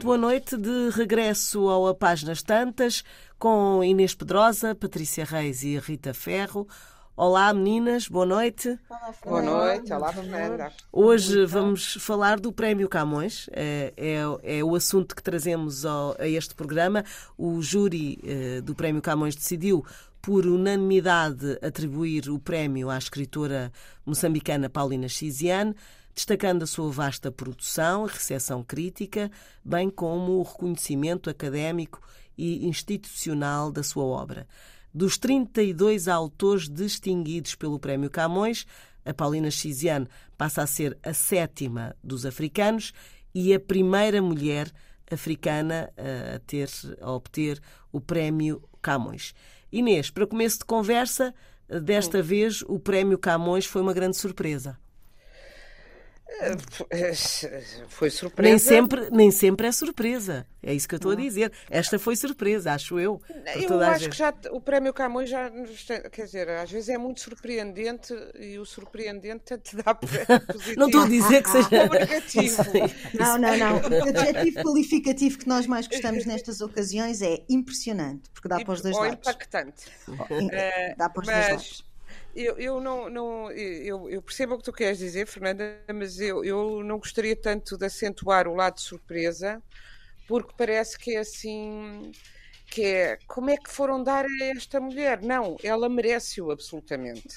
[0.00, 3.04] Muito boa noite, de regresso ao A Páginas Tantas,
[3.38, 6.66] com Inês Pedrosa, Patrícia Reis e Rita Ferro.
[7.14, 8.78] Olá, meninas, boa noite.
[8.88, 10.72] Olá, boa noite, olá, Fernanda.
[10.90, 16.26] Hoje vamos falar do Prémio Camões, é, é, é o assunto que trazemos ao, a
[16.26, 17.04] este programa.
[17.36, 19.84] O júri eh, do Prémio Camões decidiu,
[20.22, 23.70] por unanimidade, atribuir o prémio à escritora
[24.06, 25.74] moçambicana Paulina Chiziane
[26.14, 29.30] destacando a sua vasta produção e recepção crítica,
[29.64, 32.00] bem como o reconhecimento académico
[32.36, 34.46] e institucional da sua obra.
[34.92, 38.66] Dos 32 autores distinguidos pelo Prémio Camões,
[39.04, 42.92] a Paulina Chiziane passa a ser a sétima dos africanos
[43.34, 44.70] e a primeira mulher
[45.10, 46.68] africana a, ter,
[47.00, 47.60] a obter
[47.92, 49.34] o Prémio Camões.
[49.70, 51.34] Inês, para começo de conversa,
[51.82, 54.78] desta vez o Prémio Camões foi uma grande surpresa.
[57.88, 58.48] Foi surpresa.
[58.50, 60.46] Nem sempre, nem sempre é surpresa.
[60.62, 61.52] É isso que eu estou a dizer.
[61.68, 63.20] Esta foi surpresa, acho eu.
[63.56, 65.50] Eu acho que já o Prémio Camões já
[66.10, 70.78] quer dizer, às vezes é muito surpreendente e o surpreendente te dá positivo.
[70.78, 72.62] Não estou a dizer que seja negativo.
[73.18, 73.76] Não, não, não.
[73.76, 78.82] O adjetivo qualificativo que nós mais gostamos nestas ocasiões é impressionante, porque dá para os
[78.82, 79.18] dois ou lados.
[79.18, 79.84] impactante.
[80.96, 81.89] Dá para os dois lados.
[82.34, 86.44] Eu, eu não, não eu, eu, percebo o que tu queres dizer, Fernanda, mas eu,
[86.44, 89.62] eu não gostaria tanto de acentuar o lado de surpresa,
[90.28, 92.12] porque parece que é assim
[92.70, 95.20] que é como é que foram dar a esta mulher?
[95.20, 97.36] Não, ela merece-o absolutamente.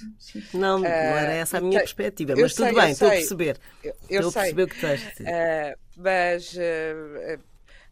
[0.54, 3.12] Não, não era ah, essa a minha uh, perspectiva, mas tudo sei, bem, estou a
[3.12, 3.60] perceber.
[3.84, 4.42] Eu, eu estou sei.
[4.42, 5.24] a perceber o que estás a dizer.
[5.24, 7.44] Uh, mas uh,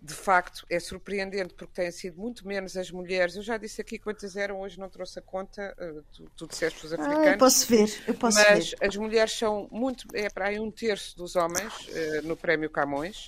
[0.02, 3.36] de facto é surpreendente porque têm sido muito menos as mulheres.
[3.36, 6.86] Eu já disse aqui quantas eram, hoje não trouxe a conta, uh, tu, tu disseste
[6.86, 7.28] os africanos.
[7.28, 8.88] Ah, eu posso ver, eu posso mas ver.
[8.88, 13.28] as mulheres são muito, é para aí um terço dos homens uh, no Prémio Camões.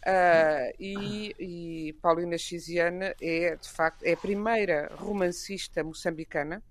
[0.00, 6.62] Uh, e, e Paulina Chiziane é, de facto, é a primeira romancista moçambicana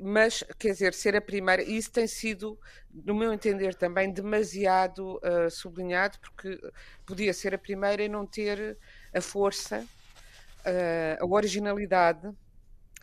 [0.00, 2.58] mas quer dizer, ser a primeira, e isso tem sido,
[3.04, 6.58] no meu entender, também demasiado uh, sublinhado, porque
[7.04, 8.78] podia ser a primeira e não ter
[9.12, 12.30] a força, uh, a originalidade,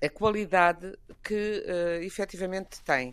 [0.02, 3.12] a qualidade que uh, efetivamente tem.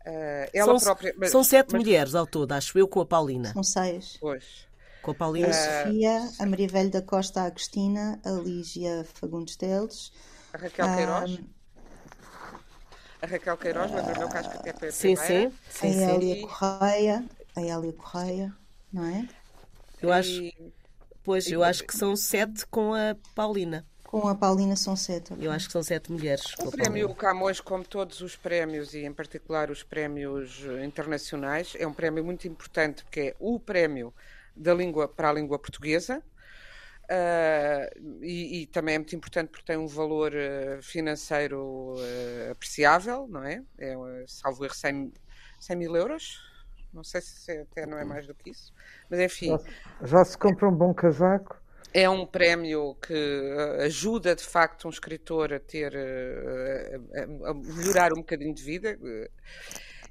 [0.00, 1.14] Uh, ela são, própria.
[1.16, 1.82] Mas, são sete mas...
[1.82, 3.52] mulheres ao todo, acho eu, com a Paulina.
[3.52, 4.16] São seis.
[4.20, 4.66] Pois.
[5.02, 5.48] Com a Paulina.
[5.48, 5.52] A
[5.84, 10.12] Sofia, a Maria Velho da Costa a Agostina, a Lígia Fagundes Teles.
[10.52, 11.40] A Raquel Queiroz
[13.22, 15.50] a Raquel Queiroz, lembra o meu caso que até foi a sim, primeira.
[15.70, 16.04] Sim, sim.
[16.04, 17.24] A Hélia Correia,
[17.56, 18.56] a Hélia Correia,
[18.92, 19.28] não é?
[20.00, 20.40] Eu acho,
[21.22, 23.86] pois, eu acho que são sete com a Paulina.
[24.04, 25.32] Com a Paulina são sete.
[25.38, 26.44] Eu acho que são sete mulheres.
[26.58, 31.92] O prémio Camões, como todos os prémios, e em particular os prémios internacionais, é um
[31.92, 34.12] prémio muito importante, porque é o prémio
[34.56, 36.22] da língua para a língua portuguesa,
[37.10, 43.26] Uh, e, e, também é muito importante porque tem um valor uh, financeiro uh, apreciável,
[43.26, 43.64] não é?
[43.76, 43.96] É,
[44.28, 45.12] salvo erro, 100,
[45.58, 46.38] 100 mil euros.
[46.92, 48.72] Não sei se até não é mais do que isso.
[49.08, 49.58] Mas enfim.
[50.00, 51.60] Já, já se compra um bom casaco?
[51.92, 58.18] É um prémio que ajuda de facto um escritor a ter a, a melhorar um
[58.18, 58.96] bocadinho de vida.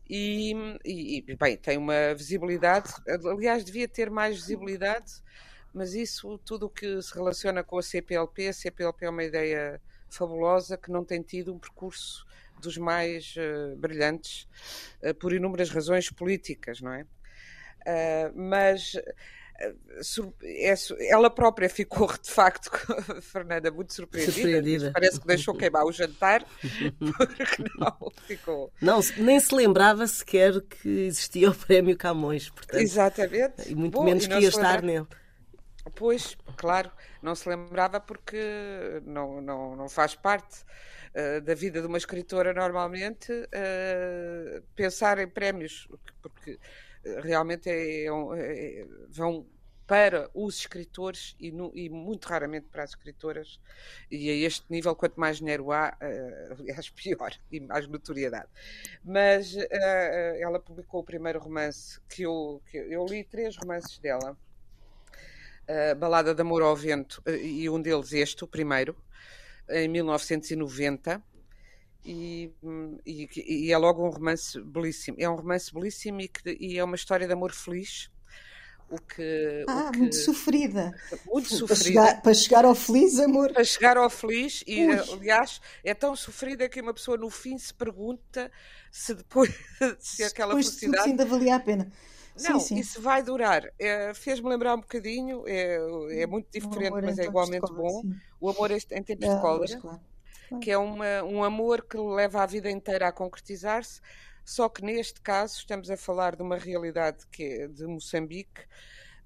[0.10, 5.22] E, e, bem, tem uma visibilidade, aliás, devia ter mais visibilidade
[5.74, 9.82] mas isso, tudo o que se relaciona com a CPLP, a CPLP é uma ideia
[10.10, 12.26] fabulosa que não tem tido um percurso
[12.60, 14.48] dos mais uh, brilhantes
[15.04, 17.04] uh, por inúmeras razões políticas, não é?
[17.04, 18.96] Uh, mas
[20.42, 20.74] é,
[21.10, 22.70] ela própria ficou de facto,
[23.22, 24.34] Fernanda, muito surpreendida.
[24.34, 24.92] surpreendida.
[24.94, 26.46] Parece que deixou queimar o jantar,
[27.00, 28.72] porque não ficou.
[28.82, 32.82] Não, nem se lembrava sequer que existia o Prémio Camões, portanto.
[32.82, 33.70] Exatamente.
[33.70, 35.08] E muito Bom, menos que ia estar nele.
[35.96, 36.92] Pois, claro,
[37.22, 40.64] não se lembrava porque não, não, não faz parte
[41.16, 45.88] uh, da vida de uma escritora normalmente uh, pensar em prémios,
[46.22, 46.60] porque
[47.04, 49.46] eh, realmente é, é, é, vão
[49.88, 53.60] para os escritores e, no, e, muito raramente para as escritoras.
[54.12, 58.48] E a este nível, quanto mais dinheiro há, uh, aliás, pior e mais notoriedade.
[59.04, 59.66] Mas uh,
[60.40, 64.38] ela publicou o primeiro romance que eu, que eu li três romances dela
[65.96, 68.96] Balada de Amor ao Vento, eh, e um deles este, o primeiro,
[69.70, 71.22] em 1990.
[72.06, 72.52] E,
[73.06, 75.18] e, e, é logo um romance belíssimo.
[75.20, 78.10] É um romance belíssimo e, que, e é uma história de amor feliz,
[78.90, 79.66] o que.
[79.68, 80.00] Ah, o que...
[80.00, 80.92] muito sofrida.
[81.28, 81.84] Muito Para sofrida.
[81.84, 83.54] chegar, para chegar ao feliz amor.
[83.54, 85.00] Para chegar ao feliz, e Ui.
[85.14, 88.52] aliás, é tão sofrida que uma pessoa no fim se pergunta
[88.92, 89.54] se depois
[90.00, 91.10] se aquela Depois felicidade.
[91.10, 91.92] ainda valia a pena.
[92.36, 92.82] Não, sim, sim.
[92.82, 93.64] isso vai durar.
[93.80, 95.78] É, Fez-me lembrar um bocadinho, é,
[96.24, 98.02] é muito O diferente, mas é igualmente cólera, bom.
[98.02, 98.22] sim.
[98.40, 100.04] O amor em em tempos de Ah, cólera, claro.
[100.60, 104.02] que é uma, um amor que leva a vida inteira a concretizar-se,
[104.46, 108.64] só que neste caso estamos a falar de uma realidade que é de Moçambique,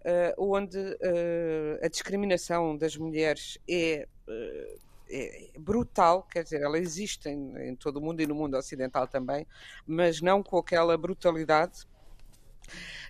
[0.06, 4.76] eh, onde eh, a discriminação das mulheres é, eh,
[5.10, 9.08] é brutal, quer dizer, ela existe em, em todo o mundo e no mundo ocidental
[9.08, 9.48] também,
[9.86, 11.86] mas não com aquela brutalidade.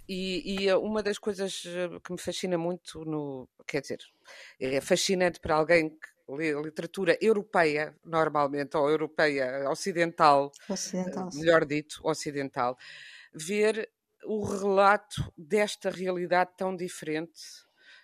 [0.08, 4.00] E, e uma das coisas eh, que me fascina muito no, quer dizer,
[4.60, 11.32] é fascinante para alguém que lê literatura europeia, normalmente, ou europeia ocidental, Ocidental.
[11.32, 11.40] sim.
[11.40, 12.78] melhor dito, ocidental,
[13.34, 13.90] ver
[14.26, 17.42] o relato desta realidade tão diferente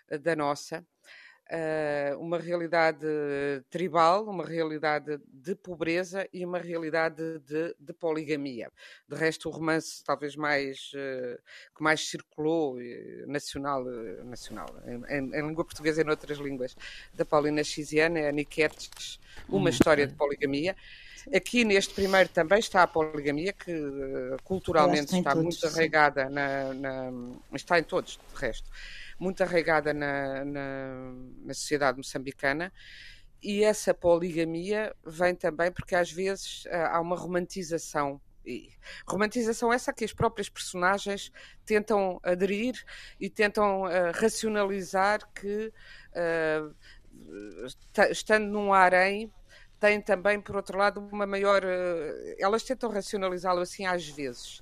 [0.09, 0.85] eh, da nossa,
[1.49, 3.05] eh, uma realidade
[3.69, 8.71] tribal, uma realidade de pobreza e uma realidade de, de poligamia.
[9.07, 11.39] De resto, o romance talvez mais eh,
[11.75, 13.83] que mais circulou eh, nacional,
[14.25, 16.75] nacional em, em- língua portuguesa e noutras línguas,
[17.13, 20.75] da Paulina Chiziana, é a Niquetes, uma história de poligamia.
[21.35, 23.71] Aqui neste primeiro também está a poligamia, que
[24.43, 27.11] culturalmente está todos, muito arraigada na, na-
[27.53, 28.69] está em todos, de resto,
[29.19, 31.13] muito arraigada na, na,
[31.45, 32.71] na sociedade moçambicana.
[33.41, 38.19] E essa poligamia vem também porque às vezes ah, há uma romantização.
[38.45, 38.69] E
[39.07, 41.31] romantização essa que as próprias personagens
[41.65, 42.83] tentam aderir
[43.19, 45.71] e tentam ah, racionalizar que,
[47.65, 49.31] esta- estando num harém,
[49.79, 51.63] tem também, por outro lado, uma maior.
[51.63, 54.61] eh, Elas tentam racionalizá-lo assim às vezes,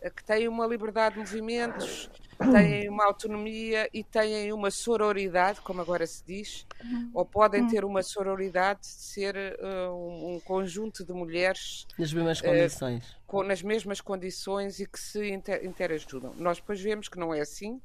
[0.00, 2.10] eh, que têm uma liberdade de movimentos,
[2.50, 6.66] têm uma autonomia e têm uma sororidade, como agora se diz,
[7.12, 12.40] ou podem ter uma sororidade de ser eh, um, um conjunto de mulheres Nas mesmas
[12.40, 13.20] condições.
[13.26, 16.34] com, nas mesmas condições e que se inter, interajudam.
[16.36, 17.80] Nós depois vemos que não é assim.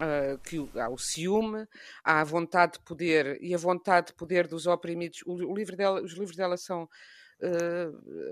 [0.00, 1.66] ah, que há o ciúme,
[2.04, 5.20] há a vontade de poder e a vontade de poder dos oprimidos.
[5.26, 6.88] O, o livro dela, os livros dela são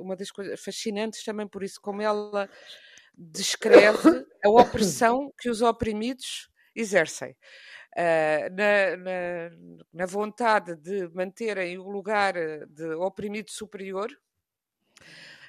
[0.01, 2.49] uma das coisas fascinantes também por isso, como ela
[3.17, 7.37] descreve a opressão que os oprimidos exercem.
[7.97, 9.51] Ah, na, na-
[9.93, 12.35] na vontade de manterem o lugar
[12.69, 14.11] de oprimido superior,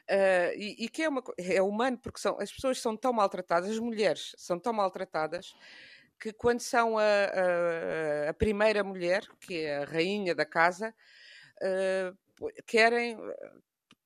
[0.10, 3.70] Uh, e, e que é, uma, é humano, porque são, as pessoas são tão maltratadas,
[3.72, 5.54] as mulheres são tão maltratadas,
[6.20, 10.94] que quando são a, a- a primeira mulher, que é a rainha da casa,
[11.62, 13.34] uh, querem uh,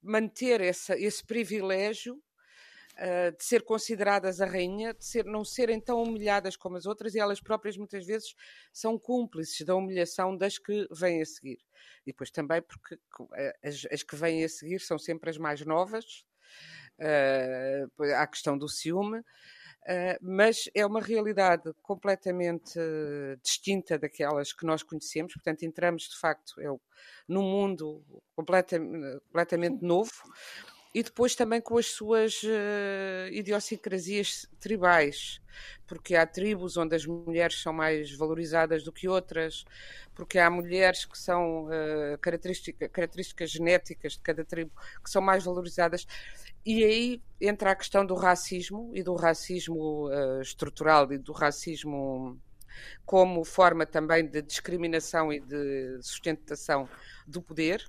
[0.01, 2.21] manter essa, esse privilégio
[2.97, 7.15] uh, de ser consideradas a rainha, de ser, não serem tão humilhadas como as outras,
[7.15, 8.35] e elas próprias muitas vezes
[8.71, 11.59] são cúmplices da humilhação das que vêm a seguir.
[12.05, 12.97] E depois também porque
[13.35, 16.25] eh, as, as que vêm a seguir são sempre as mais novas,
[16.99, 17.85] eh,
[18.15, 19.23] há a questão do ciúme,
[19.87, 26.19] eh, mas é uma realidade completamente eh, distinta daquelas que nós conhecemos, portanto entramos de
[26.19, 26.79] facto é, o-
[27.27, 28.03] num mundo
[28.35, 30.11] completa- completamente novo,
[30.93, 35.41] e depois também com as suas eh, idiosincrasias tribais,
[35.87, 39.63] porque há tribos onde as mulheres são mais valorizadas do que outras,
[40.13, 44.71] porque há mulheres que são eh, característica- características genéticas de cada tribo
[45.03, 46.05] que são mais valorizadas,
[46.65, 52.37] e aí entra a questão do racismo e do racismo eh, estrutural e do racismo
[53.05, 56.87] como forma também de discriminação e de sustentação
[57.27, 57.83] do poder.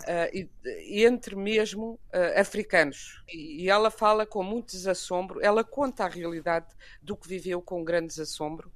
[0.00, 0.50] Uh, e,
[0.86, 3.22] e entre mesmo uh, africanos.
[3.28, 6.66] E, e ela fala com muito desassombro, ela conta a realidade
[7.02, 8.72] do que viveu com grande desassombro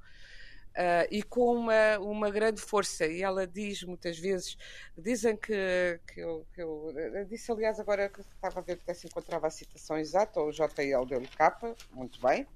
[0.75, 3.07] uh, e com uma, uma grande força.
[3.07, 4.57] E ela diz muitas vezes:
[4.97, 6.93] dizem que, que, eu, que eu.
[6.97, 10.51] eu Disse, aliás, agora que estava a ver que se encontrava a citação exata, o
[10.51, 12.47] JL deu-lhe capa, muito bem.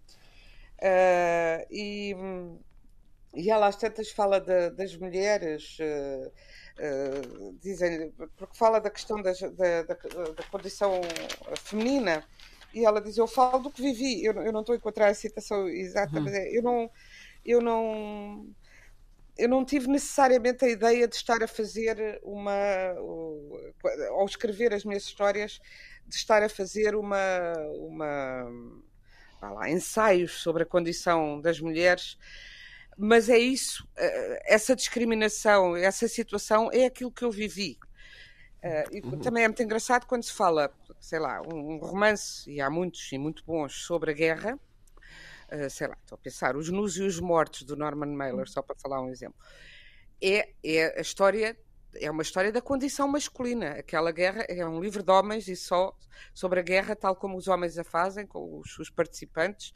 [0.79, 2.15] Uh, e,
[3.35, 5.79] e ela às tantas fala de, das mulheres.
[5.79, 6.31] Uh,
[6.79, 11.01] Uh, dizem porque fala da questão da, da, da, da, condição
[11.57, 12.25] feminina
[12.73, 15.15] e ela diz eu falo do que vivi eu, eu não estou a encontrar a
[15.15, 16.23] citação exata uhum.
[16.23, 16.89] mas é, eu não
[17.45, 18.47] eu não
[19.37, 22.95] eu não tive necessariamente a ideia de estar a fazer uma
[24.11, 25.59] ao escrever as minhas histórias
[26.07, 28.53] de estar a fazer uma uma
[29.43, 32.17] lá, ensaios sobre a condição das mulheres
[32.99, 33.89] mas é isso,
[34.45, 37.79] essa discriminação, essa situação é aquilo que eu vivi.
[38.91, 43.11] E também é muito engraçado quando se fala, sei lá, um romance, e há muitos
[43.13, 44.59] e muito bons, sobre a guerra,
[45.53, 48.61] uh, sei lá, estou a pensar, Os Nus e os Mortos, do Norman Mailer, só
[48.61, 49.39] para falar um exemplo.
[50.21, 51.57] É, é a história
[51.95, 53.71] é uma história da condição masculina.
[53.71, 55.97] Aquela guerra é um livro de homens e só
[56.35, 59.73] sobre a guerra, tal como os homens a fazem, com os, os participantes.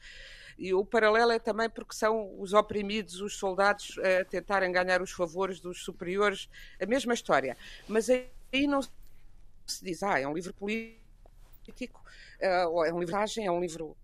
[0.58, 5.10] E o paralelo é também porque são os oprimidos, os soldados, a tentarem ganhar os
[5.10, 6.48] favores dos superiores,
[6.80, 7.56] a mesma história.
[7.88, 12.02] Mas aí não se diz, ah, é um livro político,
[12.40, 13.96] eh, é um livro é um livro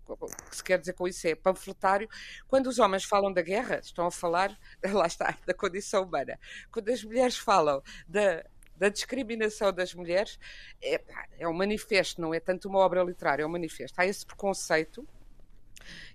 [0.49, 2.09] que se quer dizer com isso é panfletário.
[2.47, 6.39] Quando os homens falam da guerra, estão a falar, lá está, da condição humana.
[6.71, 8.43] Quando as mulheres falam da,
[8.75, 10.39] da discriminação das mulheres,
[10.81, 11.01] é,
[11.37, 13.99] é um manifesto, não é tanto uma obra literária, é um manifesto.
[13.99, 15.07] Há esse preconceito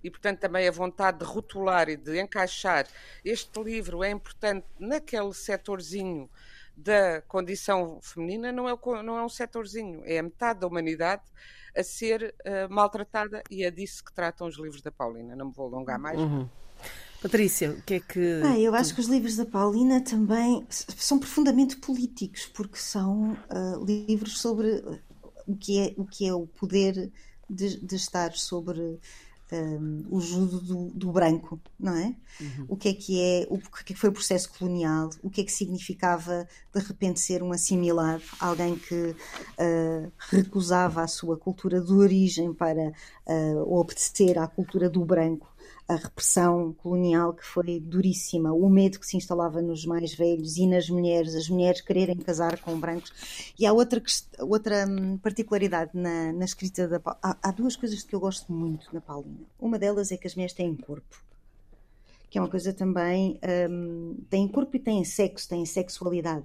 [0.03, 2.87] e, portanto, também a vontade de rotular e de encaixar
[3.23, 6.29] este livro é importante naquele setorzinho
[6.75, 11.23] da condição feminina, não é, não é um setorzinho, é a metade da humanidade
[11.75, 15.35] a ser uh, maltratada e é disso que tratam os livros da Paulina.
[15.35, 16.19] Não me vou alongar mais.
[16.19, 16.47] Uhum.
[17.21, 18.41] Patrícia, o que é que.
[18.43, 23.83] Ah, eu acho que os livros da Paulina também são profundamente políticos, porque são uh,
[23.83, 24.83] livros sobre
[25.47, 27.11] o que, é, o que é o poder
[27.49, 28.99] de, de estar sobre
[29.51, 32.15] um, o judo do, do, branco, não é?
[32.41, 32.65] Uhum.
[32.69, 35.41] O que é que é, o que, é que foi o processo colonial, o que
[35.41, 41.79] é que significava de repente ser um assimilado, alguém que uh, recusava a sua cultura
[41.79, 42.91] de origem para
[43.27, 45.54] uh, obedecer à cultura do branco
[45.87, 50.65] a repressão colonial que foi duríssima, o medo que se instalava nos mais velhos e
[50.65, 53.53] nas mulheres, as mulheres quererem casar com brancos.
[53.57, 54.01] E há outra,
[54.39, 58.87] outra hum, particularidade na, na escrita da há, há duas coisas que eu gosto muito
[58.93, 59.45] na Paulina.
[59.59, 61.23] Uma delas é que as mulheres têm corpo
[62.35, 63.39] que é uma coisa também.
[63.69, 66.43] Um, têm corpo e têm sexo, têm sexualidade.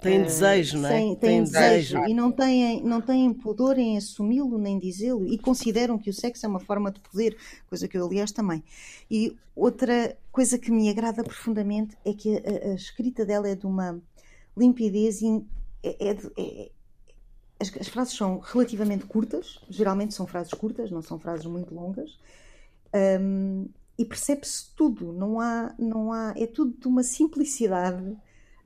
[0.00, 0.92] Tem desejo, não é?
[0.92, 1.98] Tem, tem desejo.
[2.06, 5.26] E não têm, não têm pudor em assumi-lo nem dizê-lo.
[5.26, 7.36] E consideram que o sexo é uma forma de poder,
[7.68, 8.64] coisa que eu, aliás, também.
[9.10, 13.66] E outra coisa que me agrada profundamente é que a, a escrita dela é de
[13.66, 14.00] uma
[14.56, 15.20] limpidez.
[15.20, 15.46] In,
[15.82, 16.70] é, é, é,
[17.60, 22.18] as, as, frases são relativamente curtas, geralmente são frases curtas, não são frases muito longas.
[23.20, 23.68] Um,
[23.98, 28.16] e percebe-se tudo, não há, não há, é tudo de uma simplicidade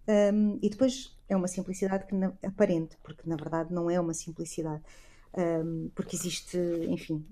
[0.09, 4.15] um, e depois é uma simplicidade que na, aparente, porque na verdade não é uma
[4.15, 4.83] simplicidade,
[5.37, 7.25] um, porque existe, enfim,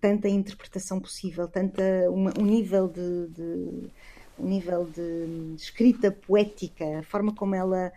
[0.00, 3.90] tanta interpretação possível, tanta uma, um nível de, de,
[4.38, 7.92] um nível de escrita poética, a forma como ela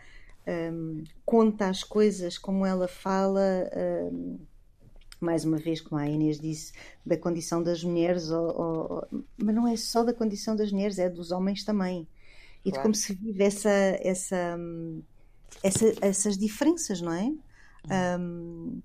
[0.47, 3.41] um, conta as coisas, como ela fala
[5.19, 6.73] mais uma vez, como a Inês disse,
[7.05, 11.09] da condição das mulheres, ou, ou, mas não é só da condição das mulheres, é
[11.09, 12.07] dos homens também
[12.65, 12.73] e claro.
[12.73, 14.57] de como se vive essa, essa,
[15.61, 17.31] essa, essas diferenças, não é?
[18.19, 18.81] Um,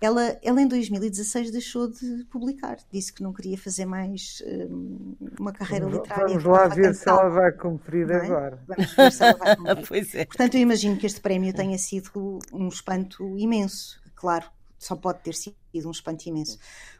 [0.00, 5.52] ela, ela em 2016 deixou de publicar, disse que não queria fazer mais um, uma
[5.52, 6.38] carreira vamos, literária.
[6.38, 8.16] Vamos lá ver se ela vai cumprir é?
[8.16, 8.62] agora.
[8.66, 9.86] Vamos ver se ela vai cumprir.
[9.86, 10.24] pois é.
[10.26, 14.00] Portanto, eu imagino que este prémio tenha sido um espanto imenso.
[14.14, 14.46] Claro,
[14.78, 16.58] só pode ter sido um espanto imenso,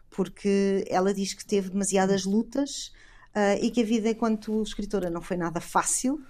[0.09, 2.93] porque ela diz que teve demasiadas lutas
[3.37, 6.21] uh, e que a vida enquanto escritora não foi nada fácil.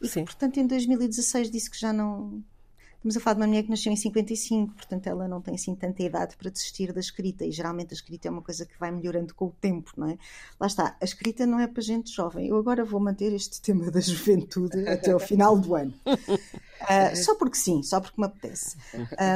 [0.00, 2.42] E que, portanto, em 2016 disse que já não.
[2.96, 5.74] Estamos a falar de uma mulher que nasceu em 55, portanto, ela não tem assim
[5.74, 7.44] tanta idade para desistir da escrita.
[7.44, 10.16] E geralmente a escrita é uma coisa que vai melhorando com o tempo, não é?
[10.58, 12.48] Lá está, a escrita não é para gente jovem.
[12.48, 15.92] Eu agora vou manter este tema da juventude até ao final do ano.
[16.06, 18.78] Uh, só porque sim, só porque me apetece.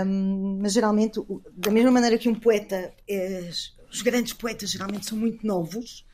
[0.07, 1.21] Um, mas geralmente,
[1.53, 3.51] da mesma maneira que um poeta, é,
[3.91, 6.08] os grandes poetas geralmente são muito novos,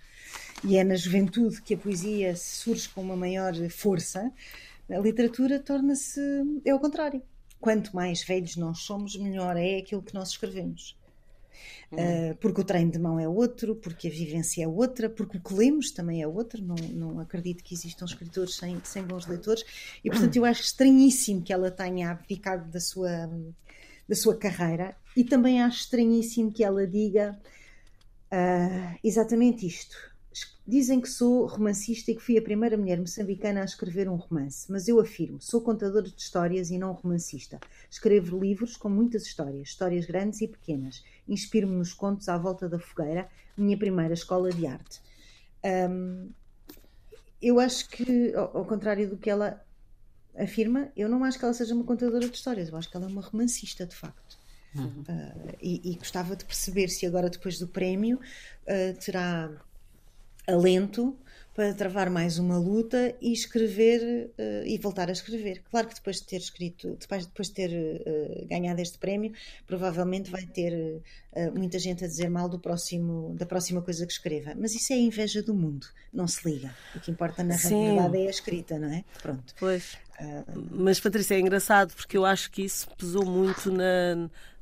[0.67, 4.33] e é na juventude que a poesia surge com uma maior força,
[4.91, 6.21] a literatura torna-se.
[6.65, 7.23] é ao contrário.
[7.61, 10.97] Quanto mais velhos nós somos, melhor é aquilo que nós escrevemos.
[11.93, 15.41] Uh, porque o treino de mão é outro, porque a vivência é outra, porque o
[15.41, 16.63] que lemos também é outro.
[16.63, 19.65] Não, não acredito que existam escritores sem, sem bons leitores,
[20.03, 23.31] e portanto eu acho estranhíssimo que ela tenha abdicado da sua,
[24.09, 27.39] da sua carreira, e também acho estranhíssimo que ela diga
[28.33, 30.14] uh, exatamente isto
[30.67, 34.71] Dizem que sou romancista e que fui a primeira mulher moçambicana a escrever um romance,
[34.71, 37.61] mas eu afirmo, sou contadora de histórias e não romancista.
[37.91, 41.05] Escrevo livros com muitas histórias, histórias grandes e pequenas.
[41.29, 45.01] Inspiro-me nos contos à volta da fogueira, minha primeira escola de arte.
[45.65, 46.31] Um,
[47.41, 49.63] eu acho que, ao, contrário do que ela
[50.35, 53.05] afirma, eu não acho que ela seja uma contadora de histórias, eu acho que ela
[53.05, 54.39] é uma romancista, de facto.
[54.75, 55.03] Uhum.
[55.03, 59.51] Uh, e, e, gostava de perceber se agora, depois do prémio, uh, terá
[60.47, 61.17] alento
[61.55, 65.63] para travar mais uma luta e escrever uh, e voltar a escrever.
[65.71, 69.33] Claro que depois de ter escrito, depois, depois de ter uh, ganhado este prémio,
[69.65, 71.01] provavelmente vai ter
[71.33, 74.53] uh, muita gente a dizer mal do próximo, da próxima coisa que escreva.
[74.59, 76.75] Mas isso é a inveja do mundo, não se liga.
[76.97, 77.85] O que importa na Sim.
[77.85, 79.05] realidade é a escrita, não é?
[79.23, 79.55] Pronto.
[79.59, 79.97] Pois.
[80.71, 84.15] Mas Patrícia, é engraçado porque eu acho que isso pesou muito na,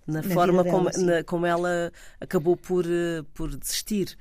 [0.06, 2.84] na, na forma dela, como, na, como ela acabou por,
[3.34, 4.16] por desistir.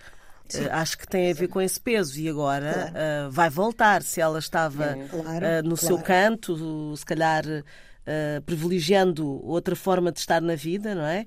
[0.60, 3.28] Uh, acho que tem a ver com esse peso e agora claro.
[3.28, 4.02] uh, vai voltar.
[4.02, 5.78] Se ela estava claro, uh, no claro.
[5.78, 7.44] seu canto, se calhar
[8.02, 11.26] uh, privilegiando outra forma de estar na vida, não é?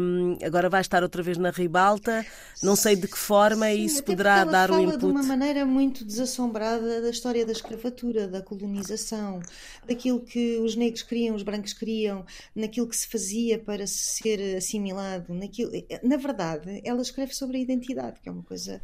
[0.00, 2.24] Um, agora vai estar outra vez na ribalta,
[2.62, 4.98] não sei de que forma Sim, isso poderá dar o input.
[4.98, 9.40] de uma maneira muito desassombrada da história da escravatura, da colonização,
[9.86, 15.32] daquilo que os negros queriam, os brancos queriam, naquilo que se fazia para ser assimilado,
[15.34, 15.70] naquilo...
[16.02, 18.80] na verdade, ela escreve sobre a identidade, que é uma coisa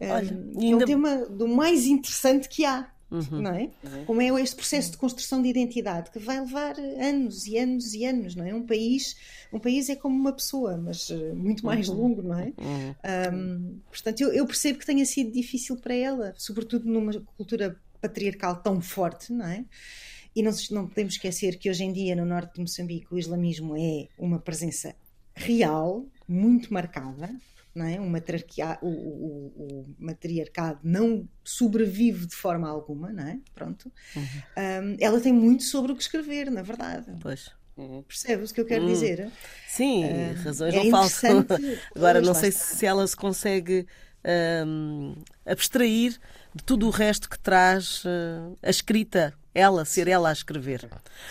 [0.00, 0.82] Olha, um, ainda...
[0.82, 2.90] é um tema do mais interessante que há.
[3.10, 3.40] Uhum.
[3.40, 3.70] Não é?
[3.82, 4.04] Uhum.
[4.04, 8.04] Como é este processo de construção de identidade que vai levar anos e anos e
[8.04, 8.54] anos, não é?
[8.54, 9.16] Um país,
[9.52, 11.96] um país é como uma pessoa, mas eh, muito mais uhum.
[11.96, 12.52] longo, não é?
[12.56, 13.80] Um, uhum.
[13.90, 18.80] portanto, eu, eu, percebo que tenha sido difícil para ela, sobretudo numa cultura patriarcal tão
[18.80, 19.64] forte, não é?
[20.34, 23.76] E não, não podemos esquecer que hoje em dia no norte de Moçambique o islamismo
[23.76, 24.94] é uma presença
[25.34, 27.34] real, muito marcada,
[27.74, 28.00] não é?
[28.00, 33.38] o, o, o, o, matriarcado não sobrevive de forma alguma, não é?
[33.54, 33.90] Pronto.
[34.16, 34.24] Uhum.
[34.24, 37.12] Um, ela tem muito sobre o que escrever, na verdade.
[37.20, 37.50] Pois.
[37.76, 38.02] Uhum.
[38.02, 38.92] Percebes o que eu quero uhum.
[38.92, 39.30] dizer?
[39.66, 40.04] Sim,
[40.44, 41.46] razões é não faltam.
[41.94, 43.86] Agora, não sei se ela se consegue
[44.66, 45.14] um,
[45.46, 46.18] abstrair
[46.54, 50.88] de tudo o resto que traz uh, a escrita ela, ser ela a escrever.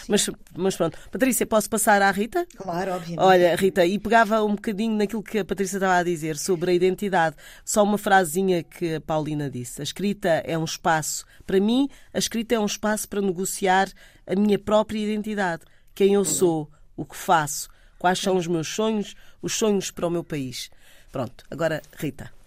[0.08, 0.98] Mas, mas pronto.
[1.12, 2.46] Patrícia, posso passar à Rita?
[2.56, 3.20] Claro, obviamente.
[3.20, 6.74] Olha, Rita, e pegava um bocadinho naquilo que a Patrícia estava a dizer sobre a
[6.74, 7.36] identidade.
[7.64, 9.82] Só uma frasinha que a Paulina disse.
[9.82, 11.26] A escrita é um espaço.
[11.46, 13.90] Para mim, a escrita é um espaço para negociar
[14.28, 15.64] a minha própria identidade.
[15.96, 20.10] Quem eu sou, o que faço, quais são os meus sonhos, os sonhos para o
[20.10, 20.70] meu país.
[21.12, 22.39] Pronto, agora, Rita.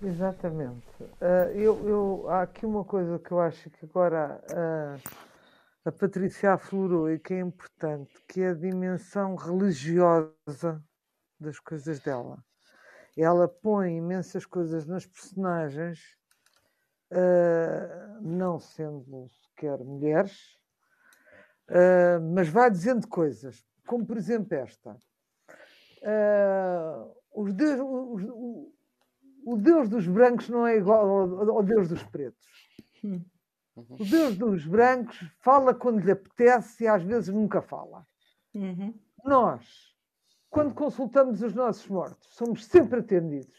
[0.00, 0.86] Exatamente.
[1.20, 5.10] Uh, eu, eu, há aqui uma coisa que eu acho que agora uh,
[5.84, 10.80] a Patrícia aflorou e que é importante, que é a dimensão religiosa
[11.40, 12.38] das coisas dela.
[13.16, 15.98] Ela põe imensas coisas nas personagens,
[17.10, 20.56] uh, não sendo sequer mulheres,
[22.32, 24.96] mas vai dizendo coisas, como por exemplo esta.
[27.34, 28.77] os, deus, os,
[29.48, 31.08] o Deus dos brancos não é igual
[31.50, 32.46] ao, Deus dos pretos.
[33.02, 33.24] Hum.
[33.74, 38.06] O Deus dos brancos fala quando lhe apetece e às vezes nunca fala.
[38.54, 38.92] Uhum.
[39.24, 39.94] Nós,
[40.50, 43.56] quando consultamos os nossos mortos, somos sempre atendidos.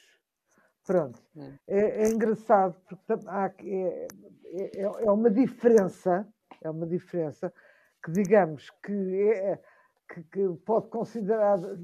[0.86, 1.20] Pronto.
[1.68, 4.08] É, é engraçado porque há, é,
[4.46, 6.28] é, é, uma diferença,
[6.62, 7.52] é uma diferença
[8.04, 9.60] que digamos que, é,
[10.14, 10.88] que, que pode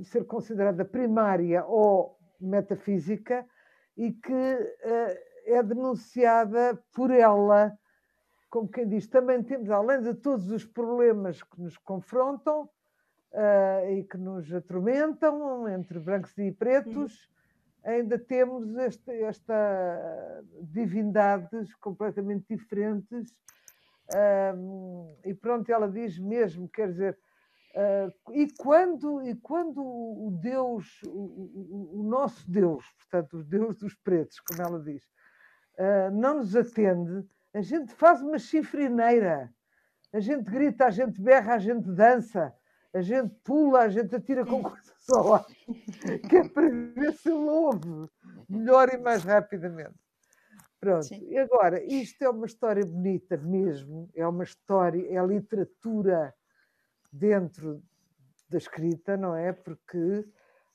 [0.03, 3.47] ser considerada primária ou metafísica,
[3.97, 7.77] e que uh, é denunciada por ela,
[8.49, 14.03] como quem diz, também temos, além de todos os problemas que nos confrontam uh, e
[14.03, 17.29] que nos atormentam entre brancos e pretos,
[17.83, 23.33] ainda temos este, esta divindades completamente diferentes.
[24.55, 27.17] Um, e pronto, ela diz mesmo, quer dizer,
[27.75, 33.77] Uh, e, quando, e quando o Deus, o, o, o, nosso Deus, portanto, o Deus
[33.77, 35.03] dos pretos, como ela diz,
[35.77, 39.53] uh, não nos atende, a gente faz uma chifrineira,
[40.13, 42.55] a gente grita, a gente berra, a gente dança,
[42.93, 45.45] a gente pula, a gente atira com coisas ao ar,
[46.29, 48.09] que é para ver se ele ouve
[48.47, 49.99] melhor e mais rapidamente.
[50.79, 51.27] Pronto, Sim.
[51.27, 56.33] e agora, isto é uma história bonita mesmo, é uma história, é literatura
[57.15, 57.81] dentro
[58.49, 59.53] da escrita, não é?
[59.53, 60.27] Porque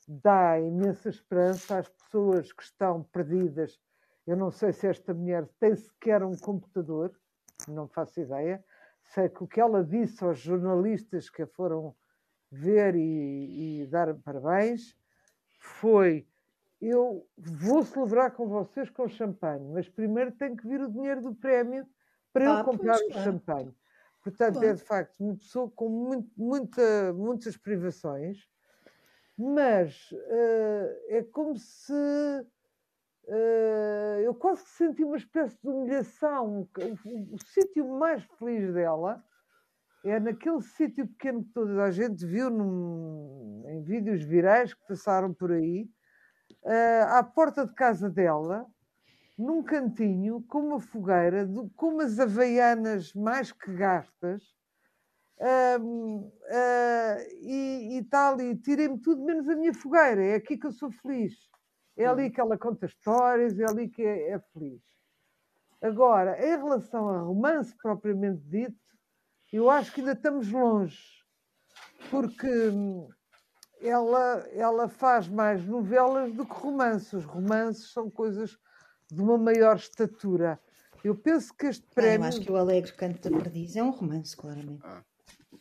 [0.07, 3.79] dá imensa esperança às pessoas que estão perdidas.
[4.25, 7.11] Eu não sei se esta mulher tem sequer um computador,
[7.67, 8.63] não faço ideia.
[9.03, 11.95] Sei que o que ela disse aos jornalistas que a foram
[12.51, 14.95] ver e, e dar parabéns
[15.59, 16.27] foi:
[16.79, 21.35] Eu vou celebrar com vocês com champanhe, mas primeiro tem que vir o dinheiro do
[21.35, 21.87] prémio
[22.33, 23.73] para ah, eu comprar o champanhe.
[24.23, 24.63] Portanto, Bom.
[24.63, 28.47] é de facto uma pessoa com muito, muita, muitas privações,
[29.37, 33.31] mas uh, é como se uh,
[34.23, 36.59] eu quase que senti uma espécie de humilhação.
[36.59, 36.69] O,
[37.09, 39.23] o, o sítio mais feliz dela
[40.03, 45.33] é naquele sítio pequeno que toda a gente viu num, em vídeos virais que passaram
[45.33, 45.89] por aí,
[46.63, 48.67] uh, à porta de casa dela,
[49.41, 54.43] num cantinho com uma fogueira, com umas havaianas mais que gastas,
[55.39, 60.23] uh, uh, e, e tal, e tirei-me tudo menos a minha fogueira.
[60.23, 61.33] É aqui que eu sou feliz.
[61.97, 64.81] É ali que ela conta histórias, é ali que é, é feliz.
[65.81, 68.79] Agora, em relação a romance propriamente dito,
[69.51, 70.97] eu acho que ainda estamos longe,
[72.09, 73.09] porque hum,
[73.81, 77.13] ela, ela faz mais novelas do que romances.
[77.13, 78.57] Os romances são coisas
[79.11, 80.57] de uma maior estatura.
[81.03, 82.23] Eu penso que este prémio.
[82.23, 84.81] Ah, eu acho que o Alegre Canto da Perdiz é um romance, claramente.
[84.83, 85.03] Ah.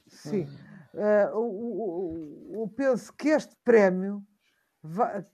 [0.07, 0.47] Sim.
[0.95, 4.25] Uh, eu penso que este prémio,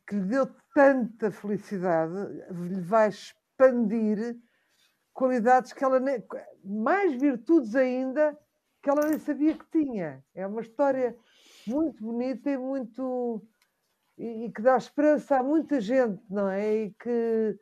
[0.06, 2.14] que lhe deu tanta felicidade,
[2.50, 4.38] lhe vai expandir
[5.12, 6.22] qualidades que ela nem.
[6.64, 8.38] mais virtudes ainda
[8.82, 10.24] que ela nem sabia que tinha.
[10.34, 11.16] É uma história
[11.66, 13.42] muito bonita e muito.
[14.16, 16.84] e, e que dá esperança a muita gente, não é?
[16.84, 17.58] E que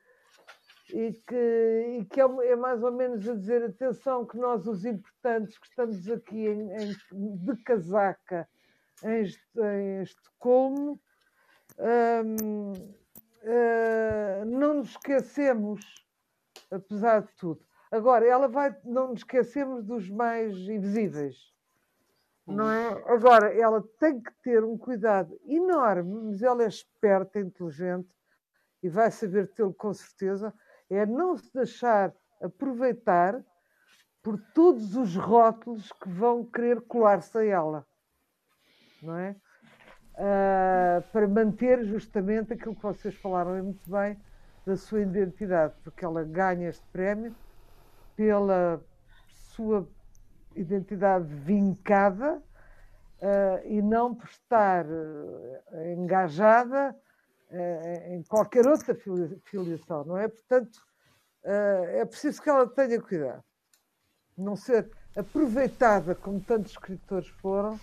[0.94, 4.84] e que, e que é, é, mais ou menos a dizer: atenção, que nós, os
[4.84, 8.48] importantes, que estamos aqui em, em, de casaca
[9.02, 9.24] em,
[9.60, 11.00] em Estocolmo,
[11.80, 12.72] hum,
[13.42, 15.80] uh, não nos esquecemos,
[16.70, 17.60] apesar de tudo.
[17.90, 21.52] Agora, ela vai, não nos esquecemos dos mais invisíveis.
[22.46, 22.88] Não é?
[23.06, 28.08] Agora, ela tem que ter um cuidado enorme, mas ela é esperta, inteligente
[28.82, 30.52] e vai saber tê-lo com certeza
[30.90, 33.42] é não se deixar aproveitar
[34.22, 37.86] por todos os rótulos que vão querer colar-se a ela,
[39.02, 39.36] não é?
[40.14, 44.16] Uh, para manter justamente aquilo que vocês falaram muito bem
[44.64, 47.34] da sua identidade, porque ela ganha este prémio
[48.16, 48.80] pela
[49.54, 49.86] sua
[50.54, 56.96] identidade vincada uh, e não por estar uh, engajada
[58.08, 58.96] em qualquer outra
[59.44, 60.28] filiação, não é?
[60.28, 60.80] Portanto,
[61.44, 63.42] eh, é preciso que ela tenha cuidado.
[64.36, 67.78] Não ser aproveitada como tantos escritores foram,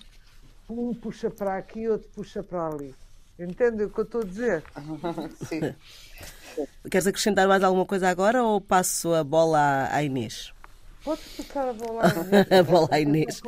[0.69, 2.95] um puxa para aqui, outro puxa para ali.
[3.39, 4.63] Entende o que eu estou a dizer?
[5.47, 5.75] Sim.
[6.89, 10.53] Queres acrescentar mais alguma coisa agora ou passo a bola à Inês?
[11.04, 12.52] Podes passar a bola à Inês.
[12.52, 13.42] a bola à Inês.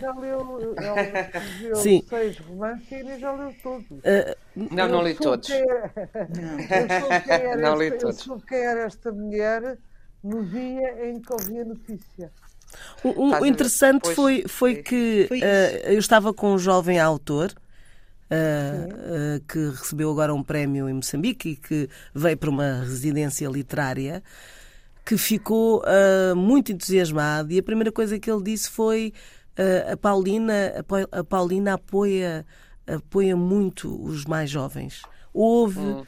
[0.00, 2.04] Já leu, ela Sim.
[2.08, 3.90] seis romances e a Inês já leu todos.
[3.90, 4.36] Uh,
[4.74, 5.50] não, não li todos.
[5.50, 5.64] É-
[7.56, 7.56] não.
[7.62, 8.18] não li todos.
[8.18, 9.78] Eu soube quem era esta mulher
[10.22, 12.32] no dia em que ouvi a notícia.
[13.04, 17.52] O, o interessante foi, foi que foi uh, eu estava com um jovem autor
[18.30, 23.46] uh, uh, que recebeu agora um prémio em Moçambique e que veio para uma residência
[23.48, 24.22] literária
[25.04, 25.82] que ficou
[26.36, 29.12] muito entusiasmado e a primeira coisa que ele disse foi
[29.90, 32.46] a Paulina a Paulina apoia
[32.86, 36.04] apoia muito os mais jovens ouve hum.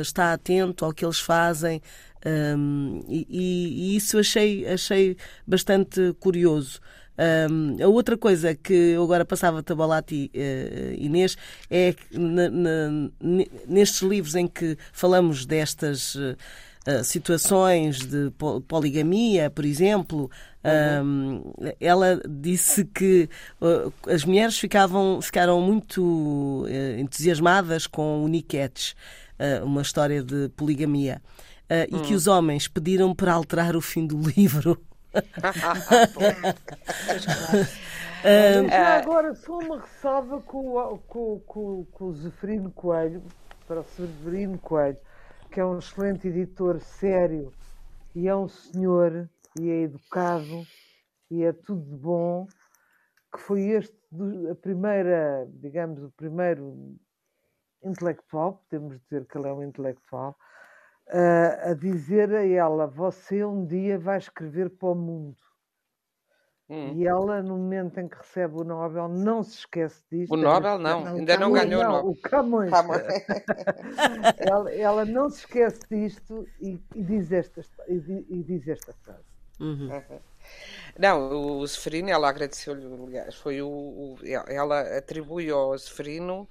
[0.00, 1.82] está atento ao que eles fazem
[2.26, 5.16] um, e, e, isso achei, achei
[5.46, 6.80] bastante curioso.
[7.50, 11.36] Um, a outra coisa que eu agora passava-te a bola a ti, uh, Inês,
[11.68, 12.18] é que
[13.68, 16.36] nestes livros em que falamos destas uh,
[17.04, 18.32] situações de
[18.66, 20.30] poligamia, por exemplo,
[20.64, 21.42] uhum.
[21.54, 23.28] um, ela disse que
[23.60, 26.66] uh, as mulheres ficavam, ficaram muito
[26.98, 28.96] entusiasmadas com o Niquetes,
[29.62, 31.20] uma história de poligamia
[31.70, 31.98] uh, hum.
[31.98, 32.16] e que hum.
[32.16, 34.78] os homens pediram para alterar o fim do livro.
[38.24, 43.22] um, Já agora, só uma ressalva com, com, com, com o Zeferino Coelho,
[43.66, 44.98] para o Zeferino Coelho,
[45.50, 47.52] que é um excelente editor sério
[48.14, 50.64] e é um senhor e é educado
[51.30, 52.46] e é tudo de bom,
[53.32, 53.98] que foi este
[54.50, 56.96] a primeira, digamos, o primeiro
[57.82, 60.36] intelectual, podemos dizer que ele é um intelectual,
[61.62, 65.36] a dizer a ela: Você um dia vai escrever para o mundo.
[66.70, 66.92] Hum.
[66.94, 70.32] E ela, no momento em que recebe o Nobel, não se esquece disto.
[70.32, 72.70] O Nobel não, não ainda não ganhou não, o Camões.
[72.70, 73.02] Camões.
[74.38, 79.24] ela, ela, não se esquece disto e, e diz, esta, e, e diz esta frase.
[79.58, 79.88] Uhum.
[80.98, 86.48] Não, o Seferino, ela agradeceu-lhe, aliás, foi o, o, ela atribui ao Seferino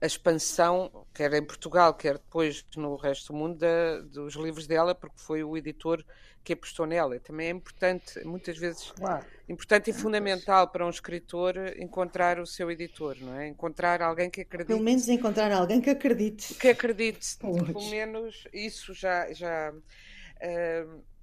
[0.00, 4.94] a expansão, quer em Portugal, quer depois no resto do mundo, da, dos livros dela,
[4.94, 6.04] porque foi o editor
[6.44, 7.18] que apostou nela.
[7.18, 9.24] Também é importante, muitas vezes, claro.
[9.48, 13.48] importante e fundamental para um escritor encontrar o seu editor, não é?
[13.48, 14.68] Encontrar alguém que acredite.
[14.68, 16.54] Pelo menos encontrar alguém que acredite.
[16.54, 17.36] Que acredite.
[17.38, 19.32] Pelo menos isso já.
[19.32, 21.15] já uh,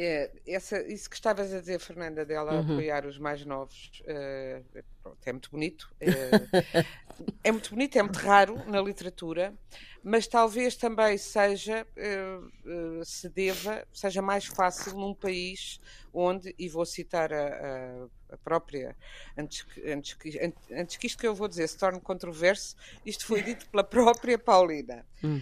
[0.00, 2.74] É, essa, isso que estavas a dizer, Fernanda, dela uhum.
[2.74, 5.92] apoiar os mais novos, uh, pronto, é muito bonito.
[6.00, 9.52] Uh, é muito bonito, é muito raro na literatura,
[10.00, 15.80] mas talvez também seja, uh, se deva, seja mais fácil num país
[16.14, 18.94] onde, e vou citar a, a, a própria,
[19.36, 23.26] antes que, antes, que, antes que isto que eu vou dizer se torne controverso, isto
[23.26, 25.40] foi dito pela própria Paulina, hum.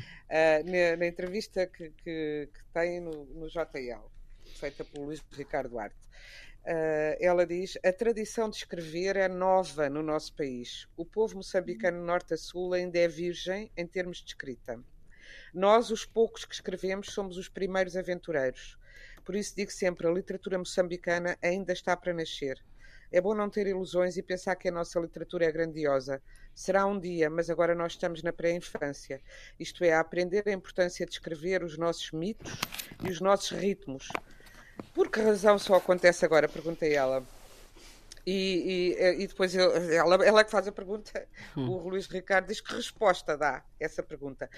[0.65, 4.16] na, na, entrevista que, que, que tem no, no JL
[4.57, 5.97] feita pelo Luís Ricardo Duarte.
[6.67, 10.89] Uh, ela diz: a tradição de escrever é nova no nosso país.
[10.97, 14.83] O povo moçambicano norte a sul ainda é virgem em termos de escrita.
[15.55, 18.77] Nós, os poucos que escrevemos, somos os primeiros aventureiros.
[19.25, 22.61] Por isso digo sempre: a literatura moçambicana ainda está para nascer.
[23.13, 26.21] É bom não ter ilusões e pensar que a nossa literatura é grandiosa.
[26.53, 29.23] Será um dia, mas agora nós estamos na pré-infância.
[29.61, 32.59] Isto é, a aprender a importância de escrever os nossos mitos
[33.05, 34.09] e os nossos ritmos
[34.95, 36.49] por que razão só acontece agora?
[36.49, 37.23] Perguntei ela.
[38.27, 41.29] E, e, e depois eu, ela, ela é que faz a pergunta.
[41.57, 41.69] Hum.
[41.71, 44.51] O Luís Ricardo diz que resposta dá essa pergunta.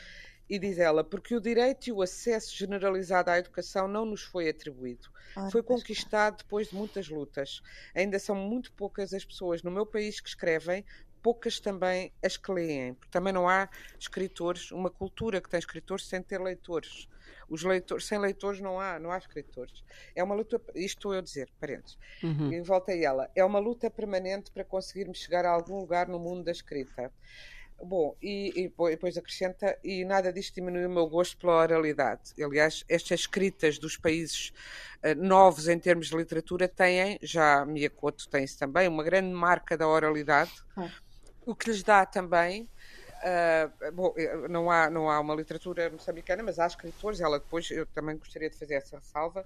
[0.48, 4.48] E diz ela, porque o direito e o acesso generalizado à educação não nos foi
[4.48, 5.10] atribuído.
[5.36, 7.60] Ah, foi conquistado depois de muitas lutas.
[7.94, 10.84] Ainda são muito poucas as pessoas no meu país que escrevem,
[11.22, 12.94] poucas também as que leem.
[12.94, 17.06] Porque também não há escritores, uma cultura que tem escritores sem ter leitores.
[17.48, 19.82] Os leitores, sem leitores não há, não há escritores.
[20.14, 21.98] É uma luta, isto estou eu a dizer, parentes.
[22.22, 22.52] Uhum.
[22.52, 23.30] E volta a ela.
[23.34, 27.12] É uma luta permanente para conseguirmos chegar a algum lugar no mundo da escrita.
[27.80, 32.34] Bom, e, e, depois acrescenta, e nada disto diminui o meu gosto pela oralidade.
[32.42, 34.52] Aliás, estas escritas dos países
[35.04, 39.76] uh, novos em termos de literatura têm, já Miyakoto tem isso também, uma grande marca
[39.76, 40.90] da oralidade, ah.
[41.46, 42.68] o que lhes dá também
[43.18, 47.20] Uh, bom, eh, não há, não há uma literatura moçambicana, mas há escritores.
[47.20, 49.44] Ela depois, eu também gostaria de fazer essa salva,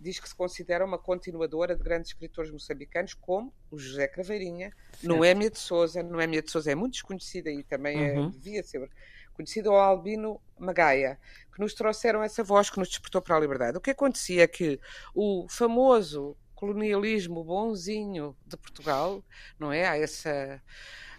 [0.00, 5.06] diz que se considera uma continuadora de grandes escritores moçambicanos, como o José Craveirinha, certo.
[5.06, 6.02] Noémia de Souza.
[6.02, 8.26] Noémia de Souza é muito desconhecida e também é, uhum.
[8.26, 8.90] é, devia ser
[9.32, 11.18] conhecida, o Albino Magaia,
[11.52, 13.76] que nos trouxeram essa voz que nos despertou para a liberdade.
[13.76, 14.80] O que acontecia é que
[15.14, 19.22] o famoso colonialismo bonzinho de Portugal,
[19.58, 19.86] não é?
[19.86, 20.62] Há essa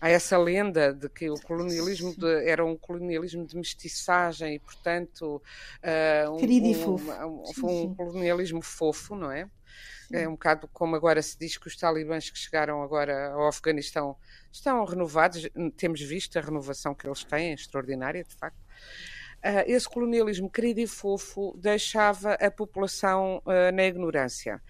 [0.06, 5.41] há essa lenda de que o colonialismo de, era um colonialismo de mestiçagem e, portanto,
[5.82, 7.12] uh, um, Querido e fofo.
[7.12, 9.50] Um, um, um colonialismo fofo, não é?
[10.13, 14.15] É um bocado como agora se diz que os talibãs que chegaram agora ao Afeganistão
[14.52, 15.50] estão renovados.
[15.76, 18.60] Temos visto a renovação que eles têm, extraordinária, de facto.
[19.44, 24.62] Uh, esse colonialismo querido e fofo deixava a população uh, na ignorância.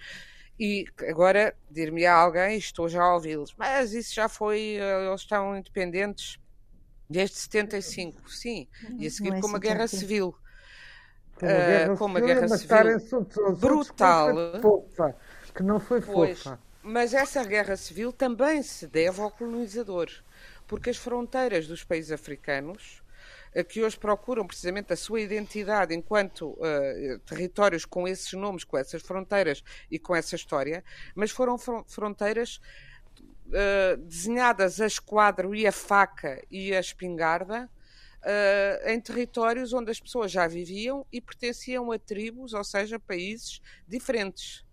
[0.59, 5.21] E agora dir-me a alguém, estou já a ouvi-los, mas isso já foi, eh, eles
[5.21, 6.39] estão independentes
[7.09, 10.35] desde 75, sim, e a seguir é com uma guerra civil.
[11.35, 13.27] Com uma guerra, uh, com uma guerra civil
[13.59, 14.35] brutal.
[15.53, 16.59] Que não foi fofa.
[16.81, 20.09] Mas essa guerra civil também se deve ao colonizador,
[20.67, 23.03] porque as fronteiras dos países africanos
[23.63, 29.01] que hoje procuram precisamente a sua identidade enquanto uh, territórios com esses nomes, com essas
[29.01, 30.83] fronteiras e com essa história,
[31.15, 32.59] mas foram fronteiras
[33.47, 37.69] uh, desenhadas a esquadro e a faca e a espingarda.
[38.25, 43.61] Uh, em territórios onde as pessoas já viviam e pertenciam a tribos, ou seja, países
[43.87, 44.65] diferentes.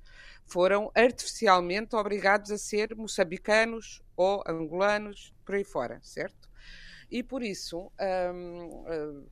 [0.47, 6.42] Foram artificialmente obrigados a ser moçambicanos ou angolanos, por aí fora, certo?
[7.13, 7.93] E por isso.
[8.01, 9.27] Hum, hum,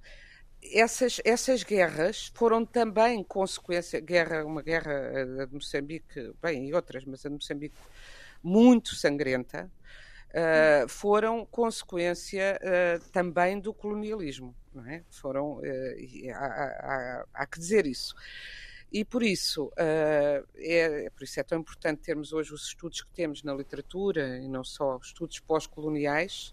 [0.63, 7.03] essas, essas guerras foram também consequência, guerra, uma guerra eh, de Moçambique, bem, e outras,
[7.07, 7.77] mas a de Moçambique
[8.43, 9.71] muito sangrenta,
[10.31, 15.03] uh, foram consequência uh, também do colonialismo, não é?
[15.11, 15.63] Foram, uh,
[16.35, 18.15] há, há, há, que dizer isso.
[18.93, 23.45] E por isso, é, por isso é tão importante termos hoje os estudos que temos
[23.45, 26.53] na literatura, e não só estudos pós-coloniais,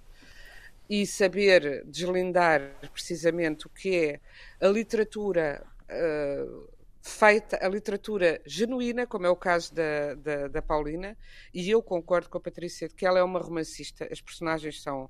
[0.89, 4.19] e saber deslindar precisamente o que é
[4.65, 6.69] a literatura uh,
[7.01, 11.17] feita, a literatura genuína, como é o caso da, da, da, Paulina,
[11.53, 15.09] e eu concordo com a Patrícia de que ela é uma romancista, as personagens são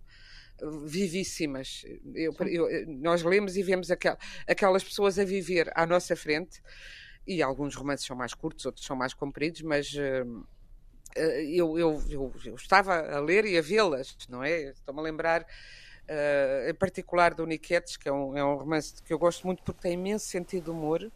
[0.84, 1.86] vivíssimas.
[2.16, 6.62] Eu, eu, nós lemos e vemos aquel, aquelas pessoas a viver à nossa frente,
[7.26, 9.94] e alguns romances são mais curtos, outros são mais compridos, mas.
[9.94, 10.57] Uh, eh,
[11.16, 14.70] eu, eu, eu, eu, estava a ler e a vê-las, não é?
[14.70, 19.14] Estou-me a lembrar, uh, em particular, do Niquetes, que é um, é um romance que
[19.14, 21.12] eu gosto muito porque tem imenso sentido de humor,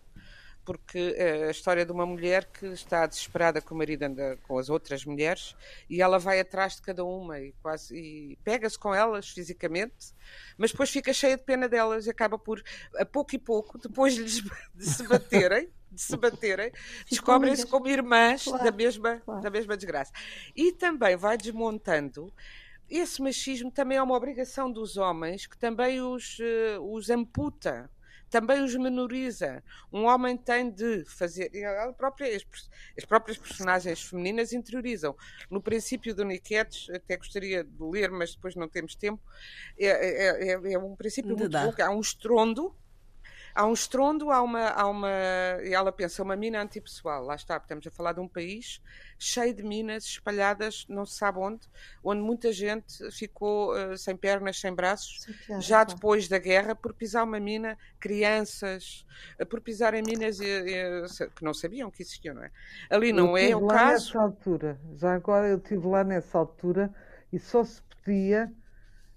[0.64, 4.58] porque é a história de uma mulher que está desesperada que o marido anda com
[4.58, 5.56] as outras mulheres
[5.90, 10.14] e ela vai atrás de cada uma e quase e pega-se com elas fisicamente,
[10.58, 12.64] mas depois fica cheia de pena delas e acaba por,
[12.96, 14.44] a pouco e pouco, depois de,
[14.76, 15.70] de se baterem.
[15.92, 16.72] De se baterem,
[17.10, 19.42] descobrem-se como irmãs claro, da, mesma, claro.
[19.42, 20.12] da mesma desgraça.
[20.56, 22.34] E também vai desmontando
[22.90, 27.90] esse machismo também é uma obrigação dos homens que também os, uh, os amputa
[28.32, 29.62] também os menoriza.
[29.92, 31.52] Um homem tem de fazer.
[31.98, 32.44] Própria, as,
[32.98, 35.14] as, próprias personagens femininas interiorizam.
[35.50, 39.22] No princípio do Niquetes, até gostaria de ler, mas depois não temos tempo,
[39.78, 41.74] é, é, é, é um princípio muito bom.
[41.84, 42.74] Há um estrondo
[43.54, 45.10] há um estrondo, há uma, há uma.
[45.64, 47.24] E ela pensa, uma mina antipessoal.
[47.24, 48.82] Lá está, estamos a falar de um país
[49.24, 51.62] cheio de minas espalhadas, não se sabe onde,
[52.04, 56.92] onde muita gente ficou uh, sem pernas, sem braços, Sim, já depois da guerra, por
[56.92, 59.06] pisar uma mina, crianças,
[59.40, 62.52] uh, por pisarem minas e, e, que não sabiam que existiam, não é?
[62.90, 64.08] Ali não eu é o caso.
[64.08, 66.92] Nessa altura, já agora eu estive lá nessa altura
[67.32, 68.52] e só se podia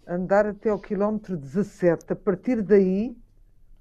[0.06, 2.12] andar até ao quilómetro 17.
[2.12, 3.16] A partir daí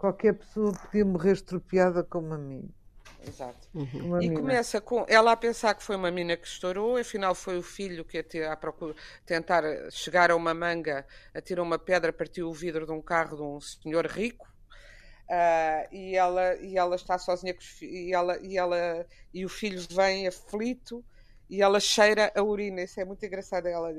[0.03, 2.69] qualquer pessoa podia morrer estropiada como a mim.
[3.25, 3.69] Exato.
[3.73, 4.21] Uhum.
[4.21, 4.41] E mina.
[4.41, 8.03] começa com ela a pensar que foi uma mina que estourou, afinal foi o filho
[8.03, 8.93] que ia a procura,
[9.25, 13.43] tentar chegar a uma manga, atirou uma pedra, partiu o vidro de um carro de
[13.43, 14.45] um senhor rico.
[15.23, 19.49] Uh, e, ela, e ela está sozinha com os, e, ela, e, ela, e o
[19.49, 21.01] filho vem aflito
[21.49, 22.81] e ela cheira a urina.
[22.81, 23.67] Isso é muito engraçado.
[23.67, 23.93] Ela,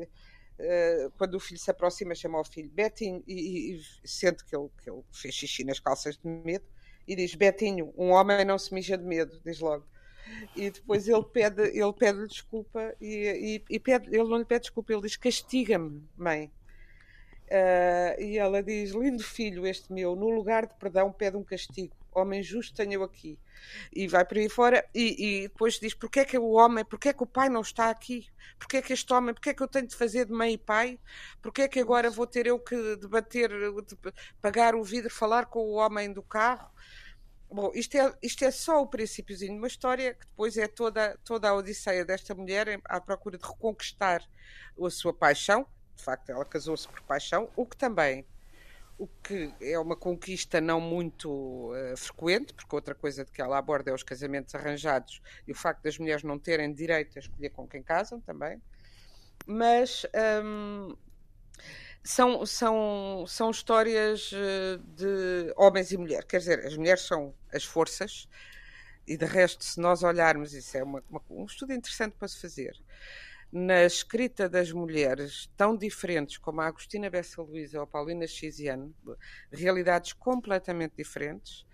[0.58, 4.68] Uh, quando o filho se aproxima, chama o filho Betinho e, e, sente que ele,
[4.80, 6.64] que ele fez xixi nas calças de medo
[7.08, 9.84] e diz: Betinho, um homem não se mija de medo, diz logo.
[10.56, 14.62] E depois ele pede, ele pede desculpa e, e, e pede, ele não lhe pede
[14.62, 16.52] desculpa, ele diz: Castiga-me, mãe.
[17.46, 21.94] Uh, e ela diz: Lindo filho, este meu, no lugar de perdão, pede um castigo.
[22.14, 23.38] Homem justo tenho aqui
[23.92, 27.08] e vai por aí fora e, e, depois diz porque é que o homem, porque
[27.08, 28.28] é que o pai não está aqui?
[28.58, 30.58] Porque é que este homem, porque é que eu tenho de fazer de mãe e
[30.58, 30.98] pai?
[31.42, 33.96] Porque é que agora vou ter eu que debater, de
[34.40, 36.70] pagar o vidro, falar com o homem do carro?
[37.50, 41.16] Bom, isto é, isto é só o princípiozinho de uma história que depois é toda,
[41.24, 44.24] toda a odisseia desta mulher à procura de reconquistar
[44.80, 45.66] a sua paixão.
[45.94, 48.26] De facto, ela casou-se por paixão, o que também
[48.98, 53.58] o que é uma conquista não muito uh, frequente, porque outra coisa de que ela
[53.58, 57.50] aborda é os casamentos arranjados e o facto das mulheres não terem direito a escolher
[57.50, 58.60] com quem casam também.
[59.46, 60.06] Mas
[60.44, 60.96] um,
[62.02, 67.64] são, são, são histórias eh, de homens e mulheres, quer dizer, as mulheres são as
[67.64, 68.28] forças,
[69.06, 72.40] e de resto, se nós olharmos, isso é uma, uma, um estudo interessante para se
[72.40, 72.74] fazer
[73.56, 78.92] na escrita das mulheres tão diferentes como a Agostina Bessa Luísa ou a Paulina Xiziane,
[79.52, 81.64] realidades completamente diferentes,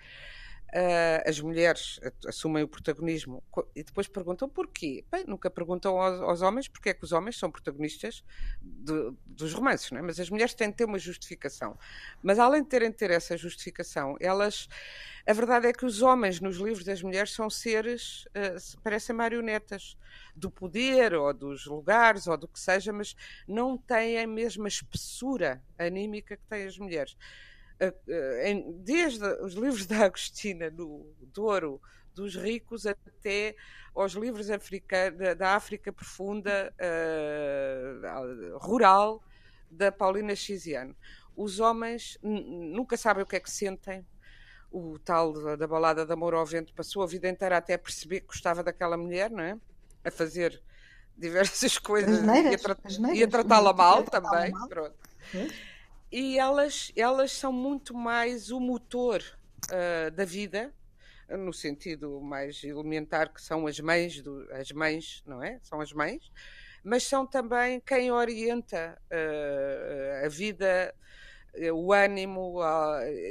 [0.72, 3.42] Uh, as mulheres assumem o protagonismo
[3.74, 5.04] e depois perguntam porquê.
[5.10, 8.22] Bem, nunca perguntam aos, aos homens porque é que os homens são protagonistas
[8.62, 10.02] de, dos romances, não é?
[10.02, 11.76] mas as mulheres têm de ter uma justificação.
[12.22, 14.68] Mas além de terem de ter essa justificação, elas.
[15.26, 19.96] A verdade é que os homens nos livros das mulheres são seres, uh, parecem marionetas
[20.34, 23.14] do poder ou dos lugares ou do que seja, mas
[23.46, 27.16] não têm a mesma espessura anímica que têm as mulheres
[28.84, 31.80] desde os livros da Agostina, do Douro,
[32.14, 33.54] dos ricos, até
[33.94, 39.22] aos livros africana, da África profunda, uh, rural,
[39.70, 40.94] da Paulina Xiziane.
[41.36, 44.04] Os homens nunca sabem o que é que sentem.
[44.70, 48.20] O tal da, da balada de amor ao vento passou a vida inteira até perceber
[48.20, 49.58] que gostava daquela mulher, não é?
[50.04, 50.62] A fazer
[51.16, 52.76] diversas coisas e a, tra
[53.24, 54.52] a tratá-la mal também.
[54.52, 54.68] Mal.
[54.68, 54.96] Pronto
[56.10, 59.22] e elas, elas são muito mais o motor
[59.68, 60.74] uh, da vida,
[61.28, 65.60] no sentido mais elementar que são as mães, do, as mães, não é?
[65.62, 66.32] São as mães,
[66.82, 70.92] mas são também quem orienta uh, a vida,
[71.72, 72.60] o ânimo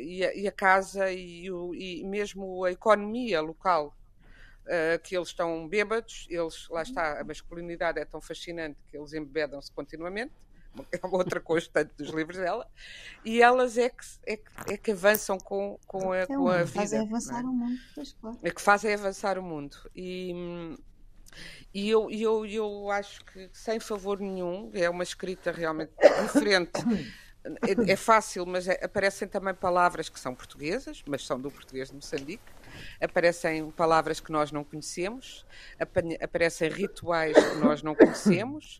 [0.02, 3.96] e, a, e, a, casa e, o, e, mesmo a economia local.
[4.66, 9.14] Uh, que eles estão bêbados, eles, lá está, a masculinidade é tão fascinante que eles
[9.14, 10.32] embebedam-se continuamente,
[10.92, 12.68] é uma outra constante dos livros dela,
[13.24, 16.64] e elas é que, é que, é que avançam com, com, a, é com a
[16.64, 16.80] vida.
[16.80, 17.48] Fazem avançar é?
[17.48, 18.40] o mundo, pois claro.
[18.44, 19.78] É que fazem avançar o mundo.
[19.96, 20.78] E,
[21.74, 26.72] e eu, eu, eu acho que sem favor nenhum, é uma escrita realmente diferente.
[27.44, 31.90] É, é fácil, mas é, aparecem também palavras que são portuguesas, mas são do português
[31.90, 32.44] de Moçambique.
[33.02, 35.46] Aparecem palavras que nós não conhecemos,
[36.22, 38.80] aparecem rituais que nós não conhecemos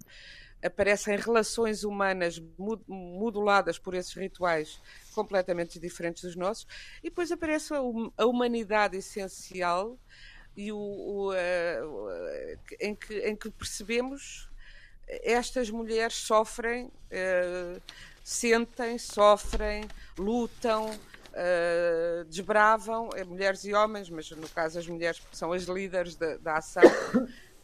[0.64, 2.42] aparecem relações humanas
[2.88, 4.82] moduladas por esses rituais
[5.14, 6.68] completamente diferentes dos nossos,
[7.04, 9.98] e depois aparece a humanidade essencial
[10.56, 14.50] e o, o uh, em, que, em que percebemos
[15.08, 17.82] estas mulheres sofrem, uh,
[18.24, 19.86] sentem, sofrem,
[20.18, 26.16] lutam, uh, desbravam, mulheres e homens, mas no caso as mulheres, porque são as líderes
[26.16, 26.84] da, da ação,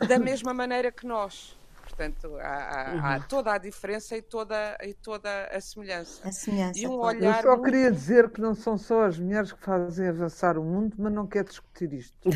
[0.08, 1.56] da mesma maneira que nós.
[1.96, 6.28] Portanto, há, há, há, toda a diferença e toda, e toda a semelhança.
[6.28, 6.78] A semelhança.
[6.78, 7.64] E um olhar Eu só muito...
[7.64, 11.26] queria dizer que não são só as mulheres que fazem avançar o mundo, mas não
[11.26, 12.18] quero discutir isto.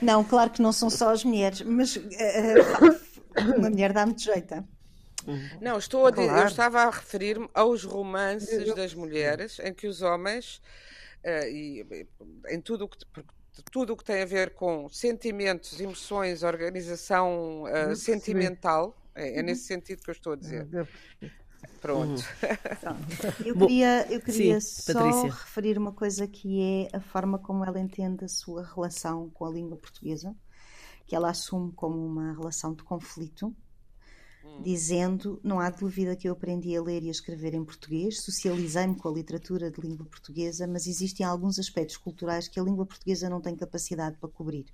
[0.00, 2.00] não, claro que não são só as mulheres, mas uh,
[3.58, 4.66] uma mulher dá muito jeito.
[5.60, 6.40] Não, estou a claro.
[6.40, 8.74] eu estava a referir-me aos romances eu...
[8.74, 10.62] das mulheres em que os homens,
[11.22, 12.06] uh, e,
[12.48, 12.96] em tudo o que
[13.62, 18.96] tudo o que tem a ver com sentimentos, emoções, organização uh, sentimental.
[19.14, 19.78] É, é, nesse uhum.
[19.78, 20.66] sentido que eu estou a dizer.
[21.80, 22.20] Pronto.
[22.20, 23.46] Uhum.
[23.46, 25.30] Eu queria, eu queria Sim, só Patrícia.
[25.30, 29.50] referir uma coisa que é a forma como ela entende a sua relação com a
[29.50, 30.34] língua portuguesa,
[31.06, 33.54] que ela assume como uma relação de conflito
[34.60, 38.96] dizendo: Não há dúvida que eu aprendi a ler e a escrever em português, socializei-me
[38.96, 43.28] com a literatura de língua portuguesa, mas existem alguns aspectos culturais que a língua portuguesa
[43.28, 44.66] não tem capacidade para cobrir.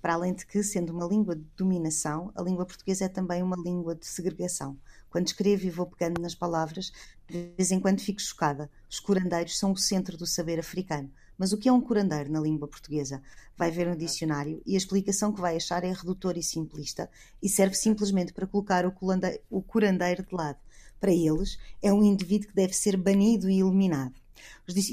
[0.00, 3.56] Para além de que, sendo uma língua de dominação, a língua portuguesa é também uma
[3.56, 4.78] língua de segregação.
[5.08, 6.92] Quando escrevo e vou pegando nas palavras,
[7.28, 8.70] de vez em quando fico chocada.
[8.88, 11.10] Os curandeiros são o centro do saber africano.
[11.40, 13.22] Mas o que é um curandeiro na língua portuguesa?
[13.56, 17.08] Vai ver no dicionário e a explicação que vai achar é redutora e simplista
[17.42, 20.58] e serve simplesmente para colocar o curandeiro de lado.
[21.00, 24.12] Para eles, é um indivíduo que deve ser banido e eliminado.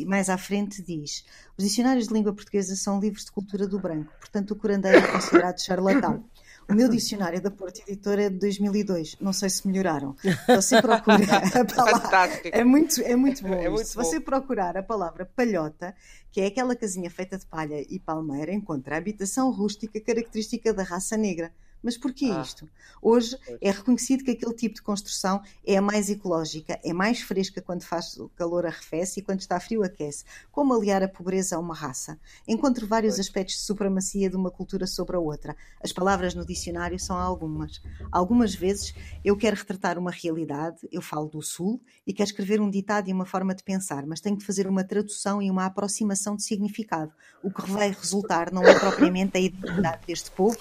[0.05, 1.25] Mais à frente diz:
[1.57, 5.11] os dicionários de língua portuguesa são livros de cultura do branco, portanto, o curandeiro é
[5.11, 6.23] considerado charlatão.
[6.69, 9.15] O meu dicionário da Porta Editora é de 2002.
[9.21, 10.15] Não sei se melhoraram.
[10.47, 12.41] Você procura a palavra.
[12.51, 13.53] É muito, é muito bom.
[13.53, 15.95] É muito se você procurar a palavra palhota,
[16.29, 20.83] que é aquela casinha feita de palha e palmeira, encontra a habitação rústica característica da
[20.83, 21.53] raça negra.
[21.81, 22.41] Mas porquê ah.
[22.41, 22.67] isto?
[23.01, 27.61] Hoje é reconhecido que aquele tipo de construção é a mais ecológica, é mais fresca
[27.61, 30.25] quando faz calor arrefece e quando está frio aquece.
[30.51, 32.19] Como aliar a pobreza a uma raça?
[32.47, 35.55] Encontro vários aspectos de supremacia de uma cultura sobre a outra.
[35.81, 37.81] As palavras no dicionário são algumas.
[38.11, 42.69] Algumas vezes eu quero retratar uma realidade, eu falo do Sul e quero escrever um
[42.69, 46.35] ditado e uma forma de pensar, mas tenho que fazer uma tradução e uma aproximação
[46.35, 47.11] de significado.
[47.43, 50.57] O que vai resultar não é propriamente a identidade deste povo,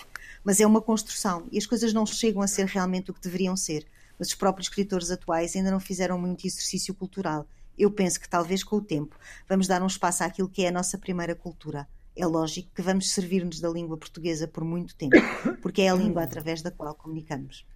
[0.47, 3.57] mas é uma construção e as coisas não chegam a ser realmente o que deveriam
[3.57, 3.84] ser.
[4.16, 7.49] Mas os próprios escritores atuais ainda não fizeram muito exercício cultural.
[7.76, 9.18] Eu penso que talvez com o tempo
[9.49, 11.88] vamos dar um espaço àquilo que é a nossa primeira cultura.
[12.14, 15.16] É lógico que vamos servir-nos da língua portuguesa por muito tempo,
[15.61, 17.66] porque é a língua através da qual comunicamos.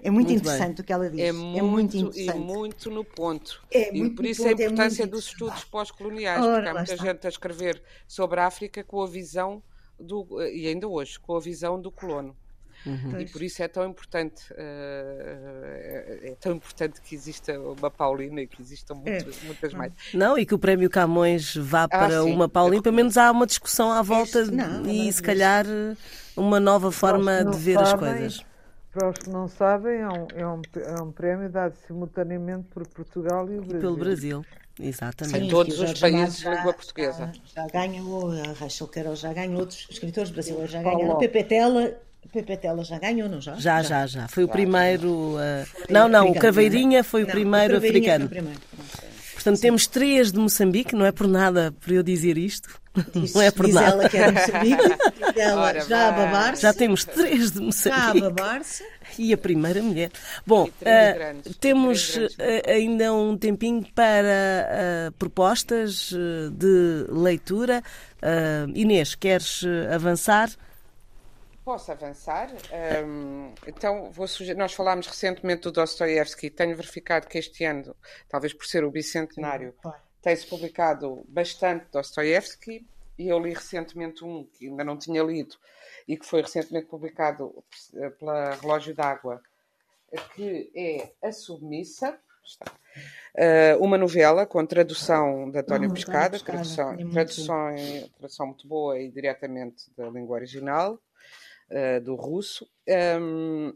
[0.00, 0.82] É muito, muito interessante bem.
[0.82, 1.20] o que ela diz.
[1.20, 2.38] É muito, é muito interessante.
[2.38, 3.60] E muito no ponto.
[3.68, 6.96] É e por isso ponto, a é importância é dos estudos pós-coloniais, porque há muita
[6.96, 9.60] gente a escrever sobre a África com a visão
[10.02, 12.36] do, e ainda hoje, com a visão do colono.
[12.84, 13.20] Uhum.
[13.20, 18.46] E por isso é tão importante uh, é tão importante que exista uma Paulina e
[18.46, 19.46] que existam muitas, é.
[19.46, 19.92] muitas mais.
[20.12, 23.30] Não, e que o Prémio Camões vá ah, para sim, uma Paulina, pelo menos há
[23.30, 25.64] uma discussão à volta não, e não, se calhar
[26.36, 28.44] uma nova forma de ver as coisas.
[28.92, 32.86] Para os que não sabem, é um, é um, é um prémio dado simultaneamente por
[32.86, 33.78] Portugal e o Brasil.
[33.78, 34.46] E pelo Brasil.
[34.78, 35.38] Exatamente.
[35.38, 37.32] Em todos os países de língua portuguesa.
[37.54, 41.18] Já, já ganhou, a Rachel Carol já ganhou, outros escritores brasileiros já ganharam.
[41.18, 41.94] Pepe Tela,
[42.32, 43.54] Pepe Tela já ganhou, não já?
[43.54, 44.28] Já, já, já.
[44.28, 45.36] Foi o primeiro.
[45.36, 45.66] Uh...
[45.90, 48.28] Não, não, o Caveirinha foi o não, primeiro o africano.
[48.28, 48.60] Foi o primeiro.
[49.42, 49.62] Portanto, Sim.
[49.62, 52.68] temos três de Moçambique, não é por nada por eu dizer isto.
[53.12, 53.88] Diz, não é por diz nada.
[53.88, 54.96] ela que é de Moçambique,
[55.36, 56.62] ela Ora, já a babar-se.
[56.62, 58.20] Já temos três de Moçambique.
[58.20, 58.84] Já a babar-se.
[59.18, 60.10] E a primeira mulher.
[60.46, 62.28] Bom, uh, grandes, temos uh,
[62.68, 66.12] ainda um tempinho para uh, propostas
[66.52, 67.82] de leitura.
[68.74, 70.50] Inês, queres avançar?
[71.64, 72.50] Posso avançar?
[73.06, 74.58] Um, então, vou sugerir.
[74.58, 76.50] Nós falámos recentemente do Dostoiévski.
[76.50, 77.94] Tenho verificado que este ano,
[78.28, 79.72] talvez por ser o bicentenário,
[80.20, 82.84] tem-se publicado bastante Dostoiévski.
[83.16, 85.54] E eu li recentemente um que ainda não tinha lido
[86.08, 87.62] e que foi recentemente publicado
[88.18, 89.40] pela Relógio d'Água,
[90.34, 92.18] que é A Submissa.
[93.36, 97.74] Uh, uma novela com tradução de António oh, Pescada, tradução, é tradução,
[98.18, 101.00] tradução muito boa e diretamente da língua original
[101.72, 102.68] uh, do russo,
[103.20, 103.72] um,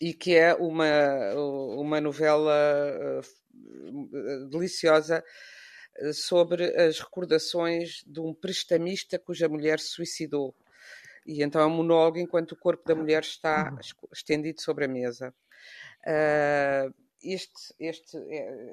[0.00, 2.54] e que é uma, uma novela
[3.20, 5.24] uh, deliciosa
[6.12, 10.54] sobre as recordações de um prestamista cuja mulher se suicidou.
[11.26, 14.08] E então é um monólogo enquanto o corpo da mulher está uhum.
[14.12, 15.34] estendido sobre a mesa.
[16.06, 18.16] Uh, este este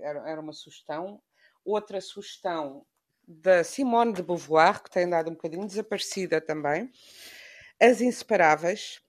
[0.04, 1.22] era, era uma sugestão.
[1.66, 2.86] Outra sugestão
[3.28, 6.92] da Simone de Beauvoir, que tem andado um bocadinho desaparecida também,
[7.84, 9.02] as Inseparáveis,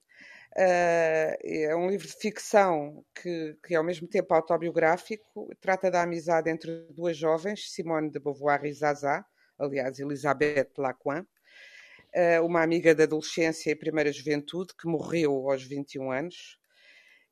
[0.57, 6.49] Uh, é um livro de ficção que, que, ao mesmo tempo autobiográfico, trata da amizade
[6.49, 9.27] entre duas jovens, Simone de Beauvoir e Zaza,
[9.59, 16.13] aliás, Elisabeth Lacoin, uh, uma amiga da adolescência e primeira juventude que morreu aos 21
[16.13, 16.57] anos.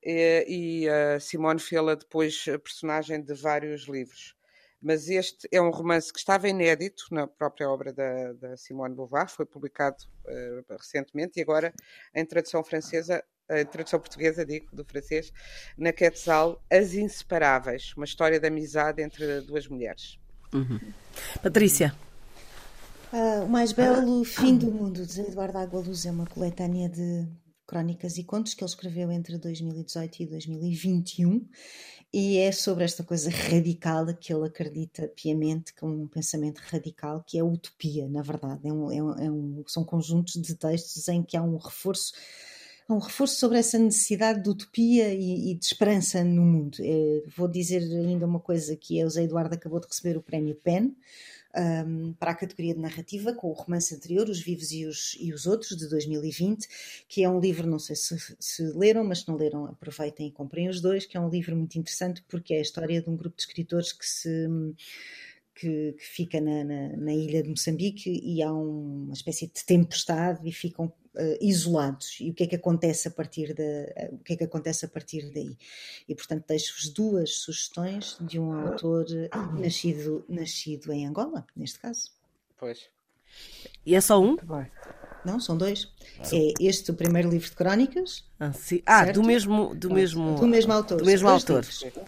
[0.04, 0.86] Uh, e
[1.20, 4.34] Simone fê-la depois personagem de vários livros
[4.82, 9.28] mas este é um romance que estava inédito na própria obra da, da Simone Beauvoir,
[9.28, 11.72] foi publicado uh, recentemente e agora
[12.14, 15.32] em tradução francesa, em tradução portuguesa, digo, do francês,
[15.78, 20.18] na Quetzal, As Inseparáveis, uma história de amizade entre duas mulheres.
[20.52, 20.80] Uhum.
[21.42, 21.94] Patrícia.
[23.12, 27.28] Uh, o mais belo fim do mundo de Eduardo Água Luz é uma coletânea de
[27.72, 31.48] crónicas e contos que ele escreveu entre 2018 e 2021
[32.12, 37.24] e é sobre esta coisa radical que ele acredita piamente, que é um pensamento radical,
[37.26, 38.60] que é utopia, na verdade.
[38.68, 42.12] É um, é um, é um, são conjuntos de textos em que há um reforço
[42.90, 46.76] um reforço sobre essa necessidade de utopia e, e de esperança no mundo.
[46.80, 50.22] É, vou dizer ainda uma coisa que é o Zé Eduardo acabou de receber o
[50.22, 50.94] prémio PEN
[51.56, 55.32] um, para a categoria de narrativa, com o romance anterior, Os Vivos e os, e
[55.32, 56.66] os Outros, de 2020,
[57.08, 60.32] que é um livro, não sei se, se leram, mas se não leram, aproveitem e
[60.32, 63.16] comprem os dois, que é um livro muito interessante porque é a história de um
[63.16, 64.48] grupo de escritores que se
[65.54, 69.64] que, que, fica na, na, na, ilha de Moçambique e há um, uma espécie de
[69.64, 72.18] tempestade e ficam uh, isolados.
[72.20, 74.84] E o que é que acontece a partir da uh, o que é que acontece
[74.84, 75.56] a partir daí?
[76.08, 79.06] E portanto deixo-vos duas sugestões de um autor
[79.58, 82.10] nascido nascido em Angola neste caso.
[82.58, 82.88] Pois.
[83.84, 84.36] E é só um?
[85.24, 85.88] Não são dois.
[86.32, 88.24] É este o primeiro livro de crónicas.
[88.40, 88.52] Ah,
[88.86, 90.98] ah do mesmo do mesmo do mesmo autor.
[90.98, 91.64] Do mesmo autor.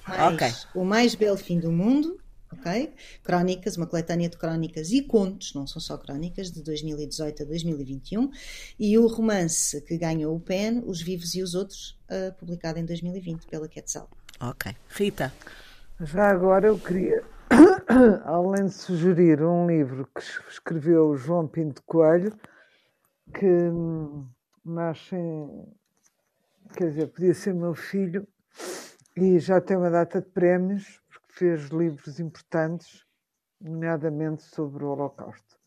[0.07, 0.53] mais, okay.
[0.75, 2.21] o mais belo fim do mundo
[2.59, 2.93] ok?
[3.23, 8.31] Crónicas, uma coletânea de crónicas e contos, não são só crónicas, de 2018 a 2021,
[8.79, 12.85] e o romance que ganhou o PEN, Os Vivos e os Outros, uh, publicado em
[12.85, 14.09] 2020 pela Quetzal.
[14.41, 14.75] Ok.
[14.91, 15.33] Rita.
[16.01, 17.23] Já agora eu queria,
[18.25, 22.37] além de sugerir um livro que escreveu João Pinto Coelho,
[23.33, 23.71] que
[24.65, 25.17] nasce,
[26.77, 28.27] quer dizer, podia ser meu filho,
[29.17, 31.01] e já tem uma data de prémios,
[31.35, 33.05] fez livros importantes,
[33.61, 35.59] nomeadamente sobre o Holocausto.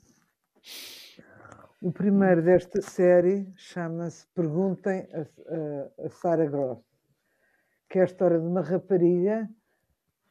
[1.82, 6.80] O primeiro desta série chama-se Perguntem a, a, a Sarah Gross,
[7.90, 9.48] que é a história de uma rapariga,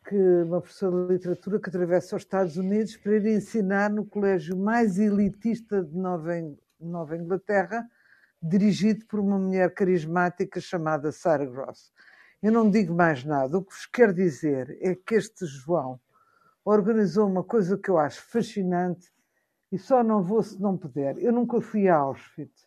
[0.09, 4.57] que, uma professora de literatura que atravessa os Estados Unidos para ir ensinar no colégio
[4.57, 6.33] mais elitista de Nova,
[6.81, 7.87] Nova Inglaterra,
[8.43, 11.93] dirigido por uma mulher carismática chamada Sarah Gross.
[12.43, 13.59] Eu não digo mais nada.
[13.59, 15.99] O que vos quero dizer é que este João
[16.65, 19.11] organizou uma coisa que eu acho fascinante
[19.73, 21.19] e só não vou se não puder.
[21.19, 22.67] Eu nunca fui a Auschwitz,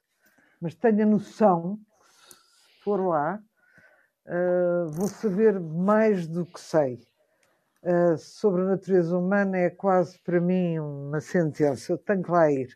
[0.60, 3.42] mas tenho a noção se for lá
[4.26, 7.00] uh, vou saber mais do que sei.
[7.82, 11.94] Uh, sobre a natureza humana é quase para mim uma sentença.
[11.94, 12.76] Eu tenho que lá ir.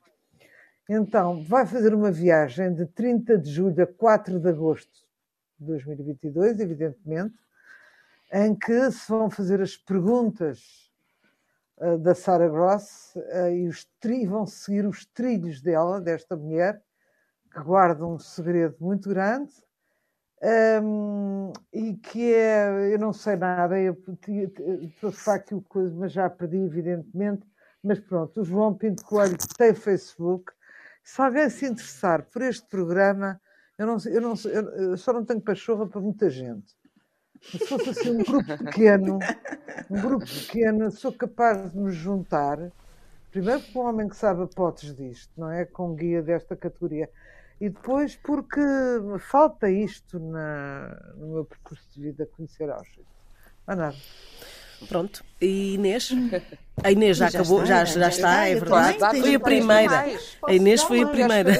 [0.90, 5.04] Então, vai fazer uma viagem de 30 de julho a 4 de agosto
[5.64, 7.36] 2022, evidentemente,
[8.32, 10.92] em que se vão fazer as perguntas
[11.78, 13.88] uh, da Sarah Gross uh, e os
[14.28, 16.82] vão seguir os trilhos dela, desta mulher,
[17.52, 19.52] que guarda um segredo muito grande
[20.82, 23.96] um, e que é, eu não sei nada, eu
[25.00, 27.48] trouxe aqui coisa, mas já perdi, evidentemente.
[27.82, 30.52] Mas pronto, o João Pinto Coelho tem Facebook.
[31.02, 33.40] Se alguém se interessar por este programa,
[33.78, 34.36] eu, não, eu, não,
[34.76, 36.76] eu só não tenho pachorra para muita gente.
[37.42, 39.20] Se fosse assim um grupo pequeno,
[39.90, 42.72] um grupo pequeno, sou capaz de me juntar,
[43.32, 45.66] primeiro com um homem que sabe apotes disto, não é?
[45.66, 47.10] Com guia desta categoria.
[47.60, 48.62] E depois porque
[49.20, 53.08] falta isto na, no meu percurso de vida, conhecer Auschwitz.
[53.68, 53.96] Não nada.
[54.88, 55.24] Pronto.
[55.40, 56.12] E Inês?
[56.84, 59.22] A Inês já, já acabou, está, já, já, já, está, é verdade.
[59.22, 60.06] Foi a primeira.
[60.46, 61.52] A Inês foi a primeira.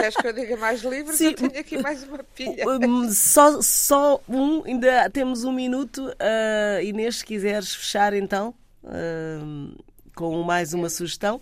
[0.00, 1.16] Queres que eu diga mais livros?
[1.16, 1.26] Sim.
[1.26, 2.64] Eu tenho aqui mais uma pilha.
[3.12, 6.06] Só, só um, ainda temos um minuto.
[6.08, 9.84] Uh, Inês, se quiseres fechar então uh,
[10.14, 11.40] com mais uma sugestão.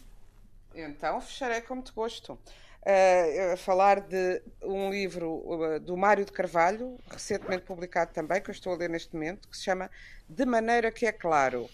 [0.74, 2.32] Então, fecharei com muito gosto.
[2.32, 8.52] Uh, falar de um livro uh, do Mário de Carvalho, recentemente publicado também, que eu
[8.52, 9.90] estou a ler neste momento, que se chama
[10.28, 11.68] De Maneira que é Claro.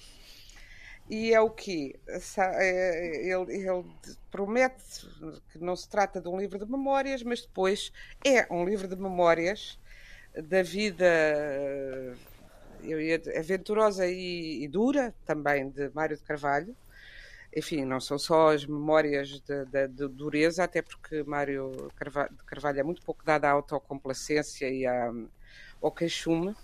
[1.09, 1.99] E é o que?
[2.39, 3.85] É, ele, ele,
[4.31, 5.07] promete
[5.53, 7.93] que não se trata de um livro de memórias, mas depois
[8.25, 9.79] é um livro de memórias
[10.35, 11.07] da vida
[13.39, 16.77] aventurosa e, e, dura também de Mário de Carvalho
[17.57, 19.41] enfim, não são só as memórias
[19.71, 25.13] da dureza, até porque Mário Carvalho, Carvalho é muito pouco dado à autocomplacência e à,
[25.81, 26.55] ao queixume,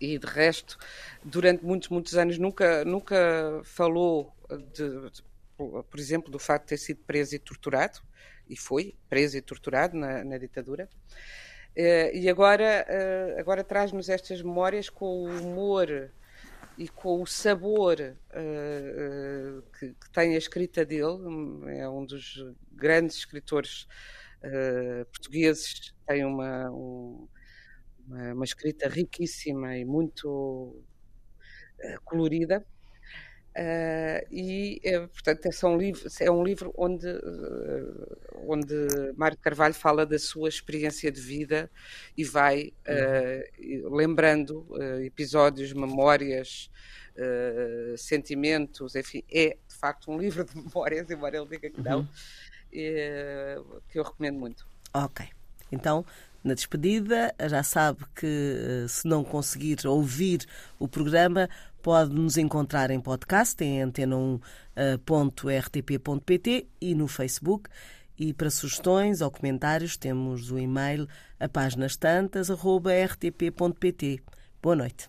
[0.00, 0.78] e de resto,
[1.24, 4.32] durante muitos, muitos anos nunca, nunca falou,
[4.72, 5.22] de, de,
[5.56, 8.00] por exemplo, do facto de ter sido preso e torturado,
[8.48, 10.88] e foi preso e torturado na, na ditadura.
[11.76, 16.10] Uh, e agora, uh, agora traz-nos estas memórias com o humor
[16.76, 17.96] e com o sabor
[19.78, 21.18] que, que, tem a escrita dele.
[21.76, 23.88] É um dos grandes escritores
[25.12, 27.28] portugueses, tem uma, um,
[28.08, 30.74] uma, uma, escrita riquíssima e muito
[32.04, 32.64] colorida.
[33.58, 38.74] Uh, e, uh, portanto, é, um livro, é um livro onde, uh, onde
[39.16, 41.68] Mário Carvalho fala da sua experiência de vida
[42.16, 43.96] e vai uhum.
[43.96, 44.64] lembrando
[45.04, 46.70] episódios, memórias,
[47.96, 53.80] sentimentos, enfim, é de facto um livro de memórias, embora ele diga que não, uhum.
[53.88, 54.68] que eu recomendo muito.
[54.94, 55.26] Ok,
[55.72, 56.06] então
[56.42, 57.34] na despedida.
[57.48, 60.46] Já sabe que se não conseguir ouvir
[60.78, 61.48] o programa,
[61.82, 67.70] Pode nos encontrar em podcast, em antena1.rtp.pt eh, e no Facebook.
[68.18, 71.06] E para sugestões ou comentários temos o e-mail
[71.38, 72.50] a páginas tantas.
[74.60, 75.08] Boa noite.